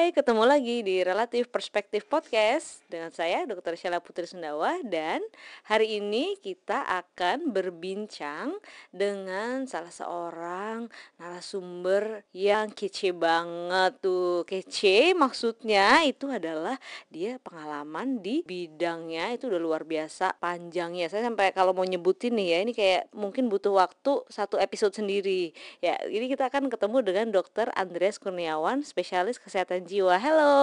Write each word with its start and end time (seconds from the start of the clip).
Hai, 0.00 0.16
ketemu 0.16 0.48
lagi 0.48 0.80
di 0.80 1.04
Relatif 1.04 1.52
Perspektif 1.52 2.08
Podcast 2.08 2.80
dengan 2.88 3.12
saya 3.12 3.44
Dr. 3.44 3.76
Sheila 3.76 4.00
Putri 4.00 4.24
Sundawa 4.24 4.80
dan 4.80 5.20
hari 5.68 6.00
ini 6.00 6.40
kita 6.40 6.88
akan 6.88 7.52
berbincang 7.52 8.56
dengan 8.88 9.68
salah 9.68 9.92
seorang 9.92 10.88
narasumber 11.20 12.24
yang 12.32 12.72
kece 12.72 13.12
banget 13.12 14.00
tuh. 14.00 14.48
Kece 14.48 15.12
maksudnya 15.12 16.00
itu 16.08 16.32
adalah 16.32 16.80
dia 17.12 17.36
pengalaman 17.36 18.24
di 18.24 18.40
bidangnya 18.40 19.36
itu 19.36 19.52
udah 19.52 19.60
luar 19.60 19.84
biasa 19.84 20.40
panjangnya. 20.40 21.12
Saya 21.12 21.28
sampai 21.28 21.52
kalau 21.52 21.76
mau 21.76 21.84
nyebutin 21.84 22.40
nih 22.40 22.48
ya 22.56 22.58
ini 22.64 22.72
kayak 22.72 23.12
mungkin 23.12 23.52
butuh 23.52 23.76
waktu 23.76 24.24
satu 24.32 24.56
episode 24.56 24.96
sendiri. 24.96 25.52
Ya, 25.84 26.00
ini 26.08 26.32
kita 26.32 26.48
akan 26.48 26.72
ketemu 26.72 27.04
dengan 27.04 27.36
Dr. 27.36 27.68
Andreas 27.76 28.16
Kurniawan, 28.16 28.80
spesialis 28.80 29.36
kesehatan 29.36 29.89
jiwa. 29.90 30.14
Halo. 30.22 30.54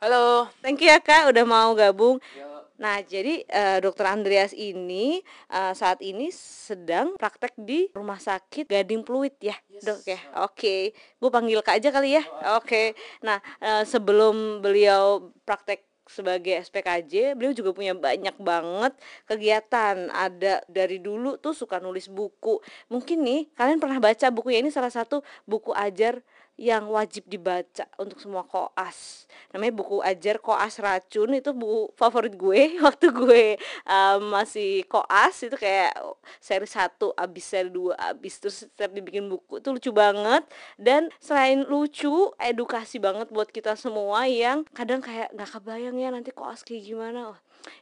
Halo. 0.00 0.48
Thank 0.64 0.80
you 0.80 0.88
ya 0.88 0.96
Kak 0.96 1.28
udah 1.28 1.44
mau 1.44 1.76
gabung. 1.76 2.16
Yo. 2.32 2.48
Nah, 2.80 3.04
jadi 3.04 3.44
uh, 3.44 3.78
Dokter 3.84 4.08
Andreas 4.08 4.56
ini 4.56 5.20
uh, 5.52 5.76
saat 5.76 6.00
ini 6.00 6.32
sedang 6.32 7.12
praktek 7.20 7.52
di 7.60 7.92
Rumah 7.92 8.16
Sakit 8.16 8.66
Gading 8.66 9.04
Pluit 9.04 9.36
ya, 9.38 9.54
yes. 9.68 9.84
Dok 9.84 10.00
ya. 10.08 10.20
Oke, 10.42 10.50
okay. 10.50 10.80
gue 10.96 11.30
panggil 11.30 11.60
Kak 11.60 11.76
aja 11.76 11.92
kali 11.92 12.16
ya. 12.16 12.24
Oh, 12.24 12.58
Oke. 12.58 12.66
Okay. 12.66 12.86
Nah, 13.20 13.38
uh, 13.60 13.84
sebelum 13.84 14.64
beliau 14.64 15.30
praktek 15.44 15.84
sebagai 16.04 16.60
SPKJ 16.68 17.32
beliau 17.32 17.56
juga 17.56 17.72
punya 17.72 17.96
banyak 17.96 18.36
banget 18.36 18.92
kegiatan 19.24 20.12
ada 20.12 20.60
dari 20.68 21.00
dulu 21.00 21.40
tuh 21.40 21.56
suka 21.56 21.80
nulis 21.80 22.12
buku 22.12 22.60
mungkin 22.92 23.24
nih 23.24 23.48
kalian 23.56 23.80
pernah 23.80 23.96
baca 23.96 24.28
bukunya 24.28 24.60
ini 24.60 24.68
salah 24.68 24.92
satu 24.92 25.24
buku 25.48 25.72
ajar 25.72 26.20
yang 26.54 26.86
wajib 26.86 27.26
dibaca 27.26 27.86
untuk 27.98 28.22
semua 28.22 28.46
koas. 28.46 29.26
Namanya 29.50 29.74
buku 29.74 29.98
ajar 30.06 30.38
koas 30.38 30.78
racun 30.78 31.34
itu 31.34 31.50
buku 31.50 31.90
favorit 31.98 32.34
gue. 32.38 32.62
Waktu 32.86 33.10
gue 33.10 33.44
um, 33.86 34.30
masih 34.30 34.86
koas 34.86 35.42
itu 35.42 35.58
kayak 35.58 35.98
seri 36.38 36.66
satu 36.70 37.10
abis 37.18 37.44
seri 37.50 37.70
dua 37.70 37.98
abis 37.98 38.38
terus 38.38 38.56
setiap 38.66 38.94
dibikin 38.94 39.26
buku 39.26 39.58
itu 39.58 39.68
lucu 39.74 39.90
banget. 39.90 40.46
Dan 40.78 41.10
selain 41.18 41.66
lucu 41.66 42.30
edukasi 42.38 43.02
banget 43.02 43.34
buat 43.34 43.50
kita 43.50 43.74
semua 43.74 44.30
yang 44.30 44.62
kadang 44.70 45.02
kayak 45.02 45.34
nggak 45.34 45.50
kebayang 45.58 45.96
ya 45.98 46.08
nanti 46.14 46.30
koas 46.30 46.62
kayak 46.62 46.86
gimana. 46.86 47.34
Oh, 47.34 47.38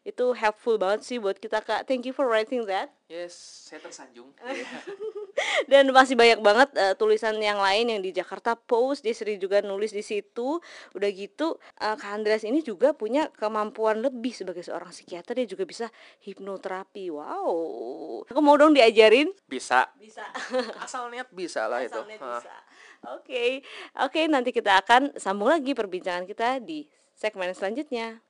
itu 0.06 0.32
helpful 0.32 0.80
banget 0.80 1.04
sih 1.04 1.20
buat 1.20 1.36
kita 1.36 1.60
kak. 1.60 1.84
Thank 1.84 2.08
you 2.08 2.16
for 2.16 2.24
writing 2.24 2.64
that. 2.64 2.88
Yes 3.12 3.36
saya 3.68 3.84
tersanjung 3.84 4.32
dan 5.70 5.88
masih 5.90 6.14
banyak 6.18 6.40
banget 6.42 6.68
uh, 6.76 6.94
tulisan 6.98 7.36
yang 7.38 7.58
lain 7.58 7.88
yang 7.88 8.00
di 8.02 8.10
Jakarta 8.10 8.54
Post 8.54 9.06
dia 9.06 9.14
sering 9.14 9.38
juga 9.38 9.60
nulis 9.62 9.94
di 9.94 10.02
situ. 10.04 10.58
Udah 10.92 11.10
gitu 11.12 11.56
uh, 11.80 11.94
kak 11.96 12.10
Andreas 12.12 12.42
ini 12.42 12.60
juga 12.60 12.92
punya 12.92 13.30
kemampuan 13.34 14.02
lebih 14.02 14.34
sebagai 14.34 14.62
seorang 14.62 14.90
psikiater. 14.90 15.38
Dia 15.38 15.48
juga 15.48 15.64
bisa 15.64 15.86
hipnoterapi. 16.24 17.12
Wow. 17.12 18.26
Aku 18.28 18.40
mau 18.40 18.58
dong 18.58 18.74
diajarin. 18.74 19.30
Bisa. 19.46 19.90
Bisa. 19.96 20.26
Asal 20.84 21.08
niat 21.12 21.30
bisa 21.32 21.66
lah 21.66 21.82
asal 21.82 22.04
itu. 22.06 22.18
oke. 22.18 22.22
Oke 22.22 22.48
okay. 23.02 23.50
okay, 23.98 24.24
nanti 24.30 24.54
kita 24.54 24.78
akan 24.78 25.18
sambung 25.18 25.50
lagi 25.50 25.74
perbincangan 25.74 26.22
kita 26.22 26.62
di 26.62 26.86
segmen 27.18 27.50
selanjutnya. 27.50 28.22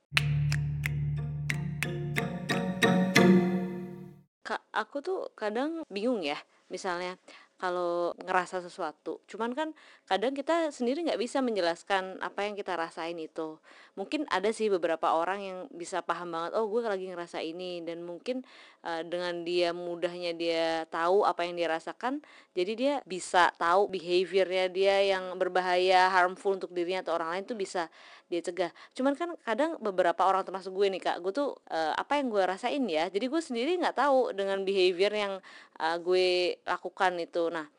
Kak, 4.43 4.59
aku 4.75 4.99
tuh 4.99 5.31
kadang 5.39 5.87
bingung 5.87 6.19
ya, 6.19 6.35
misalnya 6.73 7.21
kalau 7.63 8.11
ngerasa 8.19 8.59
sesuatu. 8.59 9.23
Cuman 9.23 9.55
kan 9.55 9.71
kadang 10.03 10.35
kita 10.35 10.67
sendiri 10.75 10.99
nggak 11.07 11.15
bisa 11.15 11.39
menjelaskan 11.39 12.19
apa 12.19 12.43
yang 12.43 12.59
kita 12.59 12.75
rasain 12.75 13.15
itu. 13.15 13.55
Mungkin 13.95 14.27
ada 14.27 14.51
sih 14.51 14.67
beberapa 14.67 15.15
orang 15.15 15.39
yang 15.39 15.59
bisa 15.71 16.03
paham 16.03 16.35
banget, 16.35 16.59
oh 16.59 16.67
gue 16.67 16.83
lagi 16.83 17.07
ngerasa 17.07 17.39
ini 17.39 17.79
dan 17.87 18.03
mungkin 18.03 18.43
uh, 18.83 18.99
dengan 19.07 19.47
dia 19.47 19.71
mudahnya 19.71 20.35
dia 20.35 20.83
tahu 20.91 21.23
apa 21.23 21.47
yang 21.47 21.55
dia 21.55 21.71
rasakan, 21.71 22.19
jadi 22.51 22.71
dia 22.75 22.93
bisa 23.07 23.55
tahu 23.55 23.87
behaviornya 23.87 24.67
dia 24.67 24.99
yang 25.15 25.39
berbahaya, 25.39 26.11
harmful 26.11 26.59
untuk 26.59 26.75
dirinya 26.75 26.99
atau 26.99 27.15
orang 27.15 27.39
lain 27.39 27.43
tuh 27.47 27.55
bisa 27.55 27.87
dia 28.33 28.41
cegah 28.41 28.71
cuman 28.97 29.13
kan 29.13 29.29
kadang 29.45 29.77
beberapa 29.77 30.25
orang 30.25 30.41
termasuk 30.41 30.73
gue 30.73 30.89
nih 30.89 31.01
kak 31.05 31.21
gue 31.21 31.29
tuh 31.29 31.53
uh, 31.69 31.93
apa 31.93 32.17
yang 32.17 32.33
gue 32.33 32.41
rasain 32.41 32.81
ya 32.89 33.05
jadi 33.13 33.29
gue 33.29 33.37
sendiri 33.37 33.77
nggak 33.77 33.93
tahu 33.93 34.33
dengan 34.33 34.65
behavior 34.65 35.13
yang 35.13 35.33
uh, 35.77 35.97
gue 36.01 36.57
lakukan 36.65 37.21
itu 37.21 37.52
nah 37.53 37.69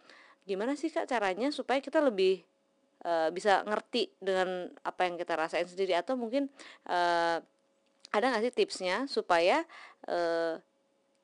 gimana 0.47 0.79
sih 0.79 0.93
kak 0.93 1.11
caranya 1.11 1.51
supaya 1.51 1.83
kita 1.83 1.99
lebih 1.99 2.47
uh, 3.03 3.29
bisa 3.35 3.67
ngerti 3.67 4.15
dengan 4.23 4.71
apa 4.87 5.09
yang 5.09 5.19
kita 5.19 5.35
rasain 5.35 5.67
sendiri 5.67 5.99
atau 5.99 6.15
mungkin 6.15 6.47
uh, 6.87 7.43
ada 8.15 8.25
nggak 8.31 8.43
sih 8.47 8.55
tipsnya 8.55 9.11
supaya 9.11 9.67
uh, 10.07 10.63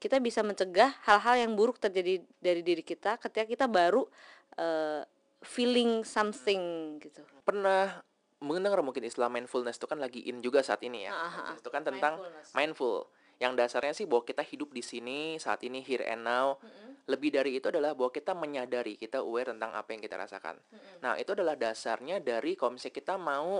kita 0.00 0.16
bisa 0.18 0.40
mencegah 0.40 0.96
hal-hal 1.04 1.46
yang 1.46 1.52
buruk 1.52 1.76
terjadi 1.76 2.24
dari 2.40 2.64
diri 2.64 2.80
kita 2.80 3.20
ketika 3.20 3.44
kita 3.44 3.66
baru 3.68 4.08
uh, 4.56 5.04
feeling 5.44 6.02
something 6.02 6.96
gitu. 7.04 7.20
Pernah 7.44 8.00
mendengar 8.40 8.80
mungkin 8.80 9.04
istilah 9.04 9.28
mindfulness 9.28 9.76
itu 9.76 9.84
kan 9.84 10.00
lagi 10.00 10.24
in 10.24 10.40
juga 10.40 10.64
saat 10.64 10.80
ini 10.80 11.04
ya. 11.04 11.12
Aha, 11.12 11.60
itu 11.60 11.68
kan 11.68 11.84
tentang 11.84 12.16
mindful. 12.56 13.08
Yang 13.36 13.52
dasarnya 13.60 13.94
sih 13.96 14.08
bahwa 14.08 14.24
kita 14.24 14.40
hidup 14.40 14.72
di 14.72 14.80
sini 14.80 15.36
saat 15.36 15.60
ini 15.64 15.84
here 15.84 16.04
and 16.08 16.24
now. 16.24 16.56
Mm-hmm. 16.60 16.89
Lebih 17.10 17.30
dari 17.34 17.58
itu 17.58 17.66
adalah 17.66 17.98
bahwa 17.98 18.14
kita 18.14 18.32
menyadari, 18.38 18.94
kita 18.94 19.18
aware 19.26 19.50
tentang 19.50 19.74
apa 19.74 19.90
yang 19.90 20.00
kita 20.00 20.14
rasakan. 20.14 20.56
Mm-hmm. 20.62 20.96
Nah, 21.02 21.18
itu 21.18 21.30
adalah 21.34 21.58
dasarnya 21.58 22.22
dari 22.22 22.54
kalau 22.54 22.78
misalnya 22.78 22.94
kita 22.94 23.14
mau 23.18 23.58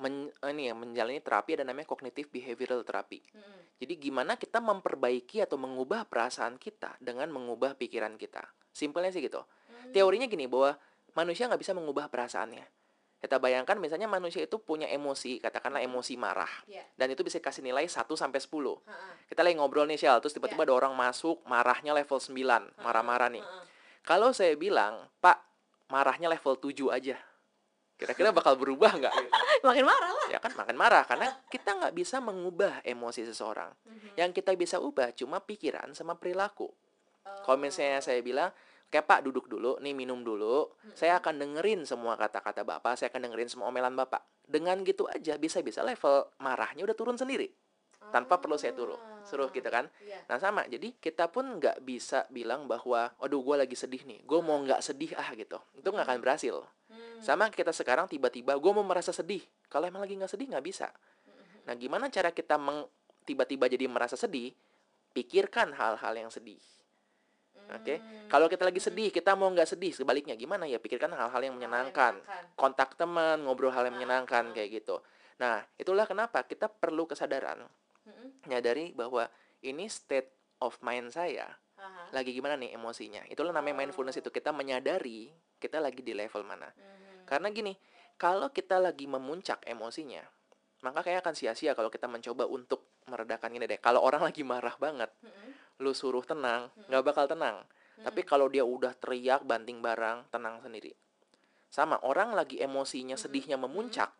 men, 0.00 0.32
ini 0.48 0.72
ya 0.72 0.74
menjalani 0.74 1.20
terapi 1.20 1.60
ada 1.60 1.64
namanya 1.68 1.84
cognitive 1.84 2.32
behavioral 2.32 2.80
therapy. 2.80 3.20
Mm-hmm. 3.20 3.60
Jadi 3.84 3.92
gimana 4.00 4.32
kita 4.40 4.64
memperbaiki 4.64 5.44
atau 5.44 5.60
mengubah 5.60 6.08
perasaan 6.08 6.56
kita 6.56 6.96
dengan 7.04 7.28
mengubah 7.28 7.76
pikiran 7.76 8.16
kita. 8.16 8.48
Simpelnya 8.72 9.12
sih 9.12 9.20
gitu. 9.20 9.44
Mm-hmm. 9.44 9.92
Teorinya 9.92 10.26
gini 10.26 10.48
bahwa 10.48 10.80
manusia 11.12 11.44
nggak 11.46 11.60
bisa 11.60 11.76
mengubah 11.76 12.08
perasaannya 12.08 12.83
kita 13.24 13.40
bayangkan 13.40 13.80
misalnya 13.80 14.04
manusia 14.04 14.44
itu 14.44 14.60
punya 14.60 14.84
emosi, 14.84 15.40
katakanlah 15.40 15.80
emosi 15.80 16.12
marah. 16.20 16.52
Yeah. 16.68 16.84
Dan 16.92 17.16
itu 17.16 17.24
bisa 17.24 17.40
kasih 17.40 17.64
nilai 17.64 17.88
1 17.88 18.04
sampai 18.04 18.36
10. 18.36 18.52
Uh 18.52 18.84
-uh. 18.84 19.16
Kita 19.24 19.40
lagi 19.40 19.56
ngobrol 19.56 19.88
nih 19.88 19.96
Shell, 19.96 20.20
terus 20.20 20.36
tiba-tiba 20.36 20.68
yeah. 20.68 20.76
ada 20.76 20.84
orang 20.84 20.92
masuk, 20.92 21.40
marahnya 21.48 21.96
level 21.96 22.20
9, 22.20 22.84
marah-marah 22.84 23.32
nih. 23.32 23.40
Kalau 24.04 24.36
saya 24.36 24.52
bilang, 24.60 25.08
"Pak, 25.24 25.40
marahnya 25.88 26.28
level 26.28 26.60
7 26.60 26.92
aja." 26.92 27.16
Kira-kira 27.96 28.28
bakal 28.28 28.60
berubah 28.60 28.92
nggak? 28.92 29.14
Makin 29.72 29.84
marah 29.88 30.12
lah. 30.12 30.28
Ya 30.28 30.36
kan 30.42 30.52
makin 30.52 30.76
marah 30.76 31.08
karena 31.08 31.30
kita 31.48 31.72
nggak 31.72 31.94
bisa 31.96 32.20
mengubah 32.20 32.84
emosi 32.84 33.24
seseorang. 33.24 33.72
Mhm. 33.88 33.88
-huh. 33.88 34.14
Yang 34.20 34.30
kita 34.36 34.52
bisa 34.52 34.76
ubah 34.76 35.16
cuma 35.16 35.40
pikiran 35.40 35.96
sama 35.96 36.12
perilaku. 36.12 36.68
Oh. 36.68 37.40
Kalau 37.40 37.56
misalnya 37.56 38.04
saya 38.04 38.20
bilang, 38.20 38.52
Kayak 38.94 39.10
Pak 39.10 39.20
duduk 39.26 39.50
dulu, 39.50 39.74
nih 39.82 39.90
minum 39.90 40.22
dulu. 40.22 40.70
Hmm. 40.70 40.94
Saya 40.94 41.18
akan 41.18 41.34
dengerin 41.42 41.82
semua 41.82 42.14
kata-kata 42.14 42.62
Bapak, 42.62 42.94
saya 42.94 43.10
akan 43.10 43.26
dengerin 43.26 43.50
semua 43.50 43.66
omelan 43.66 43.90
Bapak. 43.98 44.22
Dengan 44.46 44.86
gitu 44.86 45.10
aja 45.10 45.34
bisa-bisa 45.34 45.82
level 45.82 46.30
marahnya 46.38 46.86
udah 46.86 46.94
turun 46.94 47.18
sendiri. 47.18 47.50
Tanpa 48.14 48.38
perlu 48.38 48.54
saya 48.54 48.70
turun, 48.70 48.94
suruh 49.26 49.50
gitu 49.50 49.66
kan. 49.66 49.90
Yeah. 49.98 50.22
Nah 50.30 50.38
sama, 50.38 50.62
jadi 50.70 50.94
kita 50.94 51.26
pun 51.26 51.58
nggak 51.58 51.82
bisa 51.82 52.30
bilang 52.30 52.70
bahwa, 52.70 53.10
aduh 53.18 53.42
gue 53.42 53.66
lagi 53.66 53.74
sedih 53.74 54.06
nih, 54.06 54.22
gue 54.22 54.38
mau 54.38 54.62
nggak 54.62 54.78
sedih 54.78 55.10
ah 55.18 55.26
gitu. 55.34 55.58
Itu 55.74 55.90
nggak 55.90 56.14
akan 56.14 56.22
berhasil. 56.22 56.62
Hmm. 56.86 57.18
Sama 57.18 57.50
kita 57.50 57.74
sekarang 57.74 58.06
tiba-tiba 58.06 58.54
gue 58.54 58.72
mau 58.78 58.86
merasa 58.86 59.10
sedih. 59.10 59.42
Kalau 59.66 59.90
emang 59.90 60.06
lagi 60.06 60.14
nggak 60.14 60.30
sedih 60.30 60.54
nggak 60.54 60.62
bisa. 60.70 60.86
Nah 61.66 61.74
gimana 61.74 62.06
cara 62.14 62.30
kita 62.30 62.54
tiba-tiba 63.26 63.66
jadi 63.66 63.90
merasa 63.90 64.14
sedih? 64.14 64.54
Pikirkan 65.10 65.74
hal-hal 65.74 66.14
yang 66.14 66.30
sedih 66.30 66.62
Oke, 67.72 67.96
okay? 67.96 67.98
Kalau 68.28 68.46
kita 68.46 68.68
lagi 68.68 68.76
sedih, 68.76 69.08
kita 69.08 69.32
mau 69.32 69.48
nggak 69.48 69.64
sedih, 69.64 69.96
sebaliknya 69.96 70.36
gimana 70.36 70.68
ya? 70.68 70.76
Pikirkan 70.76 71.12
hal-hal 71.16 71.40
yang 71.40 71.56
menyenangkan, 71.56 72.20
kontak 72.60 72.92
teman, 73.00 73.40
ngobrol 73.40 73.72
hal 73.72 73.88
yang 73.88 73.96
menyenangkan 73.96 74.52
kayak 74.52 74.84
gitu. 74.84 75.00
Nah, 75.40 75.64
itulah 75.80 76.04
kenapa 76.04 76.44
kita 76.44 76.68
perlu 76.68 77.08
kesadaran, 77.08 77.64
nyadari 78.44 78.92
bahwa 78.92 79.26
ini 79.64 79.88
state 79.88 80.28
of 80.60 80.76
mind 80.84 81.08
saya, 81.10 81.48
lagi 82.12 82.36
gimana 82.36 82.54
nih 82.60 82.76
emosinya. 82.76 83.24
Itulah 83.32 83.50
namanya 83.50 83.84
mindfulness 83.84 84.20
itu 84.20 84.28
kita 84.28 84.52
menyadari 84.52 85.32
kita 85.58 85.80
lagi 85.80 86.04
di 86.04 86.12
level 86.12 86.44
mana. 86.44 86.68
Hmm. 86.68 87.24
Karena 87.24 87.48
gini, 87.48 87.72
kalau 88.20 88.52
kita 88.52 88.76
lagi 88.78 89.08
memuncak 89.08 89.64
emosinya, 89.64 90.22
maka 90.84 91.00
kayak 91.00 91.24
akan 91.24 91.34
sia-sia 91.34 91.72
kalau 91.72 91.88
kita 91.88 92.04
mencoba 92.04 92.44
untuk 92.44 93.00
meredakan 93.08 93.56
ini 93.56 93.64
deh. 93.64 93.80
Kalau 93.80 94.04
orang 94.04 94.20
lagi 94.20 94.44
marah 94.44 94.76
banget, 94.76 95.08
lu 95.82 95.96
suruh 95.96 96.22
tenang 96.22 96.70
nggak 96.86 97.02
bakal 97.02 97.26
tenang 97.26 97.62
hmm. 97.62 98.04
tapi 98.06 98.20
kalau 98.22 98.46
dia 98.46 98.62
udah 98.62 98.94
teriak 98.94 99.42
banting 99.42 99.82
barang 99.82 100.30
tenang 100.30 100.62
sendiri 100.62 100.94
sama 101.70 101.98
orang 102.06 102.34
lagi 102.34 102.62
emosinya 102.62 103.18
sedihnya 103.18 103.58
memuncak 103.58 104.14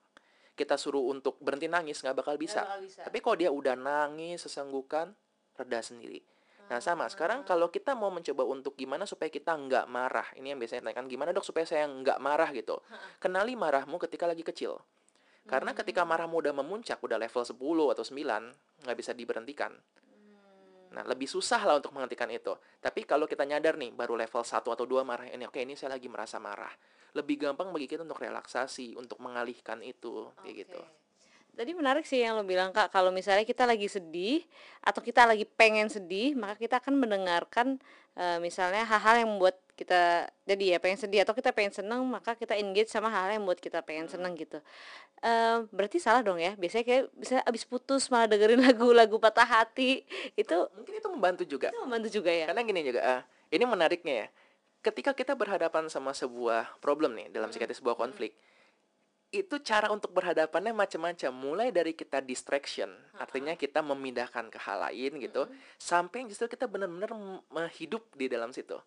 kita 0.55 0.79
suruh 0.79 1.11
untuk 1.11 1.39
berhenti 1.43 1.67
nangis 1.67 1.99
nggak 2.03 2.23
bakal 2.23 2.35
bisa. 2.39 2.63
bakal 2.63 2.81
bisa 2.83 3.03
tapi 3.07 3.19
kalau 3.23 3.37
dia 3.39 3.51
udah 3.51 3.75
nangis 3.75 4.43
sesenggukan 4.47 5.15
reda 5.55 5.83
sendiri 5.83 6.23
Nah 6.65 6.81
sama 6.81 7.05
sekarang 7.13 7.45
kalau 7.45 7.69
kita 7.69 7.93
mau 7.93 8.09
mencoba 8.09 8.41
untuk 8.49 8.73
gimana 8.73 9.05
supaya 9.05 9.29
kita 9.29 9.53
nggak 9.53 9.85
marah, 9.85 10.25
ini 10.41 10.53
yang 10.53 10.59
biasanya 10.61 10.89
tanyakan 10.89 11.07
gimana 11.13 11.31
dok 11.37 11.45
supaya 11.45 11.69
saya 11.69 11.85
nggak 11.85 12.17
marah 12.25 12.49
gitu. 12.57 12.81
Kenali 13.21 13.53
marahmu 13.53 14.01
ketika 14.01 14.25
lagi 14.25 14.41
kecil. 14.41 14.81
Karena 15.45 15.77
ketika 15.77 16.09
marahmu 16.09 16.41
udah 16.41 16.57
memuncak, 16.57 17.05
udah 17.05 17.21
level 17.21 17.45
10 17.45 17.93
atau 17.93 18.01
9, 18.01 18.89
nggak 18.89 18.97
bisa 18.97 19.13
diberhentikan. 19.13 19.77
Nah, 20.95 21.03
lebih 21.03 21.27
susah 21.27 21.59
lah 21.67 21.83
untuk 21.83 21.91
menghentikan 21.91 22.31
itu. 22.31 22.55
Tapi 22.79 23.03
kalau 23.03 23.27
kita 23.27 23.43
nyadar 23.43 23.75
nih, 23.75 23.91
baru 23.91 24.15
level 24.15 24.47
1 24.47 24.71
atau 24.71 24.87
2 24.87 25.03
marah 25.03 25.27
ini, 25.27 25.45
oke 25.45 25.59
ini 25.59 25.75
saya 25.75 25.99
lagi 25.99 26.07
merasa 26.07 26.39
marah. 26.39 26.71
Lebih 27.19 27.51
gampang 27.51 27.75
bagi 27.75 27.91
kita 27.91 28.07
untuk 28.07 28.23
relaksasi, 28.23 28.95
untuk 28.95 29.19
mengalihkan 29.19 29.83
itu, 29.83 30.31
kayak 30.39 30.55
gitu. 30.67 30.81
Tadi 31.55 31.71
menarik 31.71 32.03
sih 32.03 32.19
yang 32.19 32.35
lo 32.35 32.43
bilang 32.43 32.75
kak, 32.75 32.91
kalau 32.91 33.15
misalnya 33.15 33.47
kita 33.47 33.63
lagi 33.63 33.87
sedih 33.87 34.43
atau 34.83 34.99
kita 34.99 35.23
lagi 35.23 35.47
pengen 35.47 35.87
sedih, 35.87 36.35
maka 36.35 36.59
kita 36.59 36.83
akan 36.83 36.99
mendengarkan 36.99 37.79
uh, 38.19 38.43
misalnya 38.43 38.83
hal-hal 38.83 39.23
yang 39.23 39.31
membuat 39.31 39.55
kita 39.79 40.31
jadi 40.47 40.75
ya 40.75 40.79
pengen 40.83 40.99
sedih 40.99 41.23
atau 41.23 41.31
kita 41.31 41.55
pengen 41.55 41.71
seneng, 41.71 42.03
maka 42.11 42.35
kita 42.35 42.59
engage 42.59 42.91
sama 42.91 43.07
hal-hal 43.07 43.39
yang 43.39 43.43
membuat 43.47 43.63
kita 43.63 43.87
pengen 43.87 44.11
seneng 44.11 44.35
gitu. 44.35 44.59
Uh, 45.23 45.63
berarti 45.71 46.03
salah 46.03 46.27
dong 46.27 46.43
ya? 46.43 46.59
Biasanya 46.59 46.85
kayak 46.87 47.05
bisa 47.15 47.39
abis 47.47 47.63
putus 47.63 48.11
malah 48.11 48.27
dengerin 48.27 48.59
lagu-lagu 48.67 49.15
patah 49.23 49.47
hati 49.47 50.03
itu. 50.35 50.57
Mungkin 50.75 50.95
itu 50.99 51.09
membantu 51.11 51.43
juga. 51.47 51.71
Itu 51.71 51.83
membantu 51.87 52.09
juga 52.11 52.35
ya. 52.35 52.51
Karena 52.51 52.67
gini 52.67 52.81
juga, 52.83 53.01
uh, 53.03 53.23
ini 53.55 53.63
menariknya 53.63 54.15
ya. 54.15 54.29
Ketika 54.85 55.15
kita 55.15 55.39
berhadapan 55.39 55.87
sama 55.87 56.11
sebuah 56.13 56.83
problem 56.83 57.15
nih 57.15 57.31
dalam 57.31 57.55
psikologi 57.55 57.79
sebuah 57.79 57.95
konflik. 57.95 58.35
Hmm 58.35 58.54
itu 59.35 59.59
cara 59.67 59.91
untuk 59.91 60.15
berhadapannya 60.15 60.71
macam-macam 60.71 61.33
mulai 61.35 61.69
dari 61.75 61.99
kita 61.99 62.23
distraction 62.23 62.87
uh-huh. 62.87 63.27
artinya 63.27 63.59
kita 63.59 63.83
memindahkan 63.83 64.47
ke 64.47 64.59
hal 64.63 64.87
lain 64.87 65.19
gitu 65.19 65.51
uh-huh. 65.51 65.75
sampai 65.75 66.31
justru 66.31 66.47
kita 66.47 66.71
benar-benar 66.71 67.11
hidup 67.75 68.07
di 68.15 68.31
dalam 68.31 68.55
situ 68.55 68.79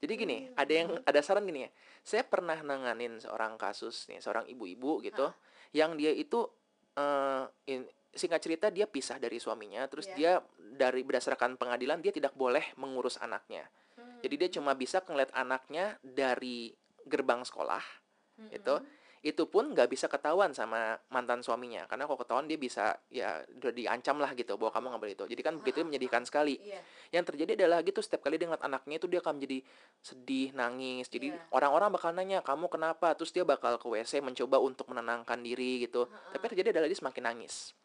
jadi 0.00 0.12
gini 0.16 0.38
uh-huh. 0.48 0.62
ada 0.64 0.72
yang 0.72 0.88
ada 1.04 1.20
saran 1.20 1.44
gini 1.44 1.68
ya 1.68 1.70
saya 2.00 2.24
pernah 2.24 2.56
nanganin 2.64 3.20
seorang 3.20 3.60
kasus 3.60 4.08
nih 4.08 4.24
seorang 4.24 4.48
ibu-ibu 4.48 5.04
gitu 5.04 5.28
uh-huh. 5.28 5.76
yang 5.76 5.92
dia 6.00 6.16
itu 6.16 6.48
uh, 6.96 7.44
in, 7.68 7.84
singkat 8.16 8.40
cerita 8.40 8.72
dia 8.72 8.88
pisah 8.88 9.20
dari 9.20 9.36
suaminya 9.36 9.84
terus 9.92 10.08
yeah. 10.16 10.16
dia 10.16 10.32
dari 10.72 11.04
berdasarkan 11.04 11.60
pengadilan 11.60 12.00
dia 12.00 12.16
tidak 12.16 12.32
boleh 12.32 12.64
mengurus 12.80 13.20
anaknya 13.20 13.68
uh-huh. 14.00 14.24
jadi 14.24 14.34
dia 14.40 14.48
cuma 14.56 14.72
bisa 14.72 15.04
ngeliat 15.04 15.28
anaknya 15.36 16.00
dari 16.00 16.72
gerbang 17.04 17.44
sekolah 17.44 17.84
uh-huh. 17.84 18.56
itu 18.56 18.74
itu 19.22 19.46
pun 19.46 19.70
nggak 19.70 19.86
bisa 19.86 20.10
ketahuan 20.10 20.50
sama 20.50 20.98
mantan 21.14 21.46
suaminya 21.46 21.86
karena 21.86 22.10
kalau 22.10 22.18
ketahuan 22.18 22.50
dia 22.50 22.58
bisa 22.58 22.98
ya 23.06 23.38
udah 23.54 23.70
diancam 23.70 24.18
lah 24.18 24.34
gitu 24.34 24.58
bahwa 24.58 24.74
kamu 24.74 24.86
nggak 24.90 25.02
boleh 25.06 25.14
itu 25.14 25.24
jadi 25.30 25.42
kan 25.46 25.54
begitu 25.62 25.86
menyedihkan 25.86 26.26
sekali 26.26 26.58
yeah. 26.58 26.82
yang 27.14 27.22
terjadi 27.22 27.54
adalah 27.54 27.86
gitu 27.86 28.02
setiap 28.02 28.26
kali 28.26 28.34
dia 28.34 28.50
ngeliat 28.50 28.66
anaknya 28.66 28.98
itu 28.98 29.06
dia 29.06 29.22
akan 29.22 29.38
menjadi 29.38 29.58
sedih 30.02 30.50
nangis 30.58 31.06
jadi 31.06 31.38
yeah. 31.38 31.54
orang-orang 31.54 31.94
bakal 31.94 32.10
nanya 32.10 32.42
kamu 32.42 32.66
kenapa 32.66 33.14
terus 33.14 33.30
dia 33.30 33.46
bakal 33.46 33.78
ke 33.78 33.86
wc 33.86 34.12
mencoba 34.18 34.58
untuk 34.58 34.90
menenangkan 34.90 35.38
diri 35.38 35.86
gitu 35.86 36.02
uh 36.02 36.10
-huh. 36.10 36.34
tapi 36.34 36.50
terjadi 36.50 36.74
adalah 36.74 36.90
dia 36.90 36.98
semakin 36.98 37.22
nangis 37.30 37.78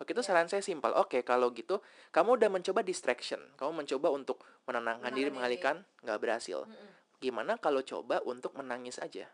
Oke 0.00 0.18
itu 0.18 0.24
yeah. 0.24 0.34
saran 0.34 0.50
saya 0.50 0.66
simpel. 0.66 0.90
Oke 0.98 1.22
kalau 1.22 1.54
gitu 1.54 1.78
kamu 2.10 2.34
udah 2.34 2.50
mencoba 2.50 2.82
distraction, 2.82 3.38
kamu 3.54 3.86
mencoba 3.86 4.10
untuk 4.10 4.42
menenangkan 4.66 5.14
diri, 5.14 5.30
mengalihkan, 5.30 5.86
nggak 6.02 6.18
berhasil. 6.18 6.66
Mm 6.66 6.74
-mm. 6.74 6.90
Gimana 7.22 7.52
kalau 7.54 7.86
coba 7.86 8.18
untuk 8.26 8.50
menangis 8.58 8.98
aja? 8.98 9.30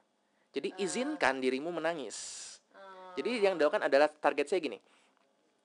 Jadi 0.52 0.74
uh. 0.74 0.84
izinkan 0.84 1.40
dirimu 1.42 1.72
menangis. 1.72 2.16
Uh. 2.72 3.14
Jadi 3.18 3.44
yang 3.44 3.54
dilakukan 3.56 3.84
adalah 3.84 4.08
target 4.08 4.48
saya 4.48 4.60
gini. 4.62 4.78